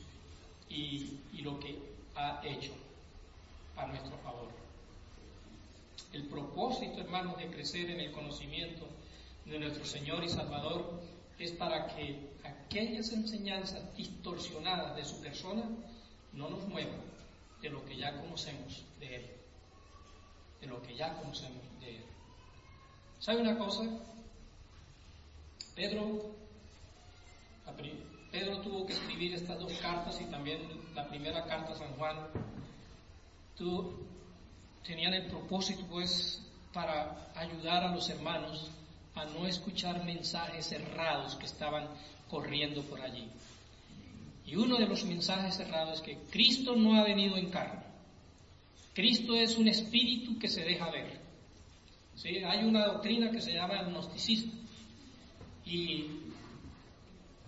y, 0.68 1.18
lo 1.42 1.58
que 1.58 1.78
ha 2.14 2.40
hecho 2.44 2.72
a 3.76 3.86
nuestro 3.86 4.16
favor. 4.18 4.61
El 6.12 6.28
propósito, 6.28 7.00
hermanos, 7.00 7.38
de 7.38 7.48
crecer 7.48 7.90
en 7.90 8.00
el 8.00 8.12
conocimiento 8.12 8.86
de 9.44 9.58
nuestro 9.58 9.84
Señor 9.84 10.22
y 10.24 10.28
Salvador 10.28 11.00
es 11.38 11.52
para 11.52 11.86
que 11.88 12.30
aquellas 12.44 13.12
enseñanzas 13.12 13.94
distorsionadas 13.96 14.94
de 14.96 15.04
su 15.04 15.20
persona 15.20 15.64
no 16.32 16.50
nos 16.50 16.66
muevan 16.68 17.00
de 17.60 17.70
lo 17.70 17.84
que 17.84 17.96
ya 17.96 18.20
conocemos 18.20 18.84
de 19.00 19.16
Él. 19.16 19.30
De 20.60 20.66
lo 20.66 20.82
que 20.82 20.94
ya 20.94 21.14
conocemos 21.16 21.62
de 21.80 21.96
Él. 21.96 22.04
¿Sabe 23.18 23.40
una 23.40 23.56
cosa? 23.58 23.84
Pedro 25.74 26.32
Pedro 28.32 28.62
tuvo 28.62 28.86
que 28.86 28.94
escribir 28.94 29.34
estas 29.34 29.58
dos 29.58 29.72
cartas 29.74 30.18
y 30.20 30.24
también 30.24 30.60
la 30.94 31.06
primera 31.06 31.44
carta 31.44 31.72
a 31.72 31.76
San 31.76 31.92
Juan. 31.96 32.16
Tenían 34.86 35.14
el 35.14 35.26
propósito, 35.26 35.84
pues, 35.88 36.42
para 36.72 37.30
ayudar 37.34 37.84
a 37.84 37.94
los 37.94 38.08
hermanos 38.08 38.70
a 39.14 39.24
no 39.26 39.46
escuchar 39.46 40.04
mensajes 40.04 40.72
errados 40.72 41.36
que 41.36 41.46
estaban 41.46 41.86
corriendo 42.30 42.82
por 42.82 43.00
allí. 43.00 43.28
Y 44.46 44.56
uno 44.56 44.76
de 44.76 44.86
los 44.86 45.04
mensajes 45.04 45.60
errados 45.60 45.98
es 45.98 46.00
que 46.00 46.18
Cristo 46.30 46.74
no 46.74 46.96
ha 46.96 47.04
venido 47.04 47.36
en 47.36 47.50
carne. 47.50 47.82
Cristo 48.94 49.34
es 49.34 49.56
un 49.56 49.68
espíritu 49.68 50.38
que 50.38 50.48
se 50.48 50.64
deja 50.64 50.90
ver. 50.90 51.20
¿Sí? 52.14 52.38
Hay 52.38 52.64
una 52.64 52.86
doctrina 52.86 53.30
que 53.30 53.40
se 53.40 53.52
llama 53.52 53.80
el 53.80 53.86
gnosticismo. 53.86 54.52
Y 55.64 56.06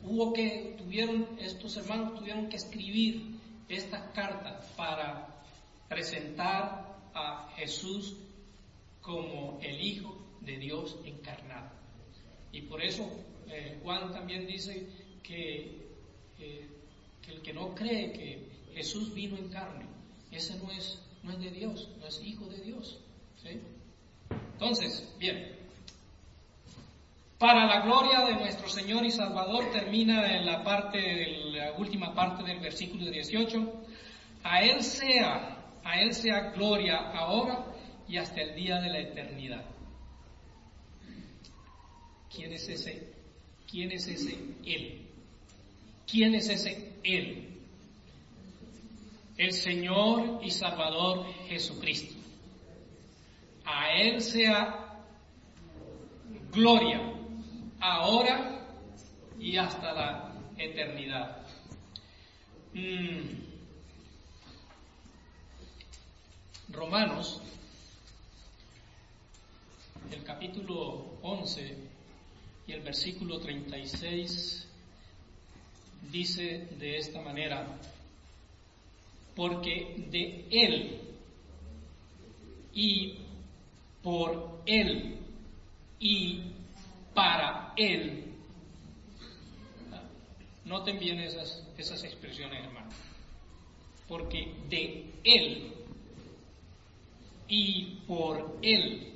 hubo 0.02 0.32
que, 0.32 0.76
tuvieron, 0.78 1.28
estos 1.38 1.76
hermanos 1.76 2.18
tuvieron 2.18 2.48
que 2.48 2.56
escribir 2.56 3.38
esta 3.68 4.12
carta 4.12 4.60
para 4.76 5.28
presentar 5.88 6.83
a 7.14 7.48
Jesús 7.56 8.16
como 9.00 9.58
el 9.62 9.80
Hijo 9.80 10.16
de 10.40 10.58
Dios 10.58 10.96
encarnado. 11.04 11.70
Y 12.52 12.62
por 12.62 12.82
eso 12.82 13.08
eh, 13.48 13.78
Juan 13.82 14.12
también 14.12 14.46
dice 14.46 14.86
que, 15.22 15.88
que, 16.36 16.68
el 17.30 17.42
que 17.42 17.52
no 17.52 17.74
cree 17.74 18.12
que 18.12 18.48
Jesús 18.74 19.14
vino 19.14 19.36
en 19.36 19.48
carne, 19.48 19.86
ese 20.30 20.56
no 20.58 20.70
es, 20.70 21.00
no 21.22 21.32
es 21.32 21.40
de 21.40 21.50
Dios, 21.50 21.88
no 21.98 22.06
es 22.06 22.20
hijo 22.22 22.46
de 22.46 22.60
Dios. 22.60 23.00
Entonces, 24.54 25.14
bien, 25.18 25.54
para 27.38 27.66
la 27.66 27.80
gloria 27.80 28.20
de 28.20 28.36
nuestro 28.36 28.68
Señor 28.68 29.04
y 29.04 29.10
Salvador 29.10 29.70
termina 29.70 30.34
en 30.34 30.46
la 30.46 30.64
parte, 30.64 31.26
la 31.52 31.72
última 31.72 32.14
parte 32.14 32.42
del 32.42 32.60
versículo 32.60 33.10
18. 33.10 33.84
A 34.44 34.62
Él 34.62 34.82
sea, 34.82 35.63
a 35.84 36.00
Él 36.00 36.14
sea 36.14 36.50
gloria 36.50 36.96
ahora 37.12 37.66
y 38.08 38.16
hasta 38.16 38.40
el 38.40 38.54
día 38.54 38.80
de 38.80 38.88
la 38.88 38.98
eternidad. 39.00 39.64
¿Quién 42.34 42.52
es 42.52 42.68
ese? 42.68 43.14
¿Quién 43.70 43.92
es 43.92 44.08
ese 44.08 44.38
Él? 44.64 45.06
¿Quién 46.10 46.34
es 46.34 46.48
ese 46.48 46.92
Él? 47.04 47.48
El 49.36 49.52
Señor 49.52 50.40
y 50.42 50.50
Salvador 50.50 51.26
Jesucristo. 51.48 52.14
A 53.64 53.92
Él 53.92 54.20
sea 54.20 55.02
gloria 56.52 57.00
ahora 57.80 58.60
y 59.38 59.56
hasta 59.56 59.92
la 59.92 60.34
eternidad. 60.56 61.46
Mm. 62.72 63.53
Romanos, 66.74 67.40
el 70.10 70.24
capítulo 70.24 71.18
11 71.22 71.76
y 72.66 72.72
el 72.72 72.80
versículo 72.80 73.38
36 73.38 74.66
dice 76.10 76.66
de 76.78 76.96
esta 76.96 77.20
manera, 77.20 77.78
porque 79.36 80.04
de 80.10 80.46
Él 80.50 81.00
y 82.72 83.18
por 84.02 84.60
Él 84.66 85.16
y 86.00 86.42
para 87.14 87.72
Él. 87.76 88.32
Noten 90.64 90.98
bien 90.98 91.20
esas, 91.20 91.64
esas 91.78 92.02
expresiones, 92.02 92.64
hermano. 92.64 92.90
Porque 94.08 94.52
de 94.68 95.12
Él 95.22 95.83
y 97.48 97.96
por 98.06 98.58
Él 98.62 99.12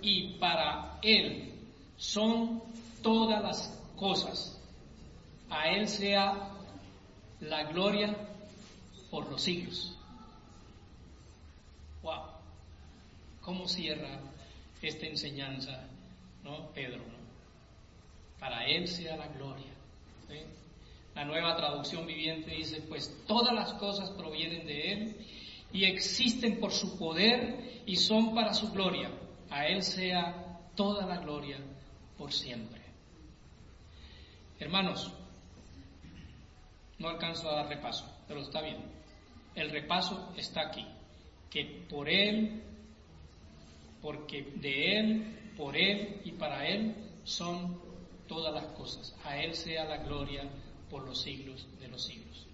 y 0.00 0.34
para 0.38 0.98
Él 1.02 1.52
son 1.96 2.62
todas 3.02 3.42
las 3.42 3.80
cosas. 3.96 4.60
A 5.50 5.68
Él 5.68 5.88
sea 5.88 6.50
la 7.40 7.64
gloria 7.64 8.14
por 9.10 9.28
los 9.30 9.42
siglos. 9.42 9.96
Wow. 12.02 12.22
¿Cómo 13.40 13.66
cierra 13.66 14.20
esta 14.82 15.06
enseñanza 15.06 15.88
¿no? 16.44 16.68
Pedro, 16.72 17.02
Para 18.38 18.66
Él 18.66 18.86
sea 18.86 19.16
la 19.16 19.28
gloria. 19.28 19.66
La 21.14 21.24
nueva 21.24 21.56
traducción 21.56 22.06
viviente 22.06 22.52
dice, 22.52 22.80
pues 22.82 23.12
todas 23.26 23.52
las 23.52 23.72
cosas 23.74 24.10
provienen 24.10 24.66
de 24.66 24.92
Él 24.92 25.26
y 25.72 25.84
existen 25.84 26.60
por 26.60 26.72
su 26.72 26.98
poder 26.98 27.82
y 27.86 27.96
son 27.96 28.34
para 28.34 28.54
su 28.54 28.70
gloria. 28.72 29.10
A 29.50 29.66
Él 29.66 29.82
sea 29.82 30.60
toda 30.74 31.06
la 31.06 31.18
gloria 31.18 31.58
por 32.16 32.32
siempre. 32.32 32.82
Hermanos, 34.58 35.12
no 36.98 37.08
alcanzo 37.08 37.48
a 37.48 37.56
dar 37.56 37.68
repaso, 37.68 38.04
pero 38.26 38.40
está 38.40 38.60
bien. 38.60 38.78
El 39.54 39.70
repaso 39.70 40.32
está 40.36 40.68
aquí, 40.68 40.86
que 41.50 41.84
por 41.88 42.08
Él, 42.08 42.62
porque 44.02 44.42
de 44.56 44.98
Él, 44.98 45.52
por 45.56 45.76
Él 45.76 46.20
y 46.24 46.32
para 46.32 46.66
Él 46.66 46.94
son 47.24 47.80
todas 48.26 48.52
las 48.52 48.72
cosas. 48.72 49.14
A 49.24 49.38
Él 49.38 49.54
sea 49.54 49.84
la 49.84 49.98
gloria 49.98 50.48
por 50.90 51.04
los 51.04 51.22
siglos 51.22 51.66
de 51.80 51.88
los 51.88 52.04
siglos. 52.04 52.46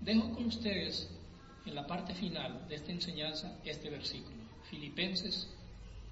Dejo 0.00 0.32
con 0.32 0.46
ustedes 0.46 1.10
en 1.66 1.74
la 1.74 1.86
parte 1.86 2.14
final 2.14 2.66
de 2.68 2.76
esta 2.76 2.92
enseñanza 2.92 3.58
este 3.64 3.90
versículo. 3.90 4.36
Filipenses 4.70 5.48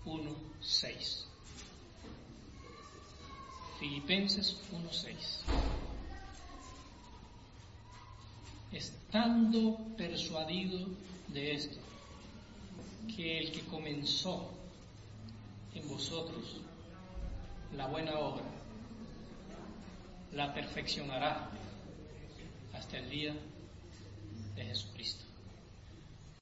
1.6. 0.05 1.25
Filipenses 3.79 4.57
1.6. 4.73 5.15
Estando 8.73 9.79
persuadido 9.97 10.89
de 11.29 11.55
esto, 11.55 11.79
que 13.15 13.39
el 13.39 13.53
que 13.53 13.61
comenzó 13.63 14.51
en 15.75 15.89
vosotros 15.89 16.61
la 17.77 17.87
buena 17.87 18.19
obra, 18.19 18.45
la 20.33 20.53
perfeccionará 20.53 21.51
hasta 22.73 22.99
el 22.99 23.11
día 23.11 23.35
de 24.57 24.65
Jesucristo. 24.65 25.24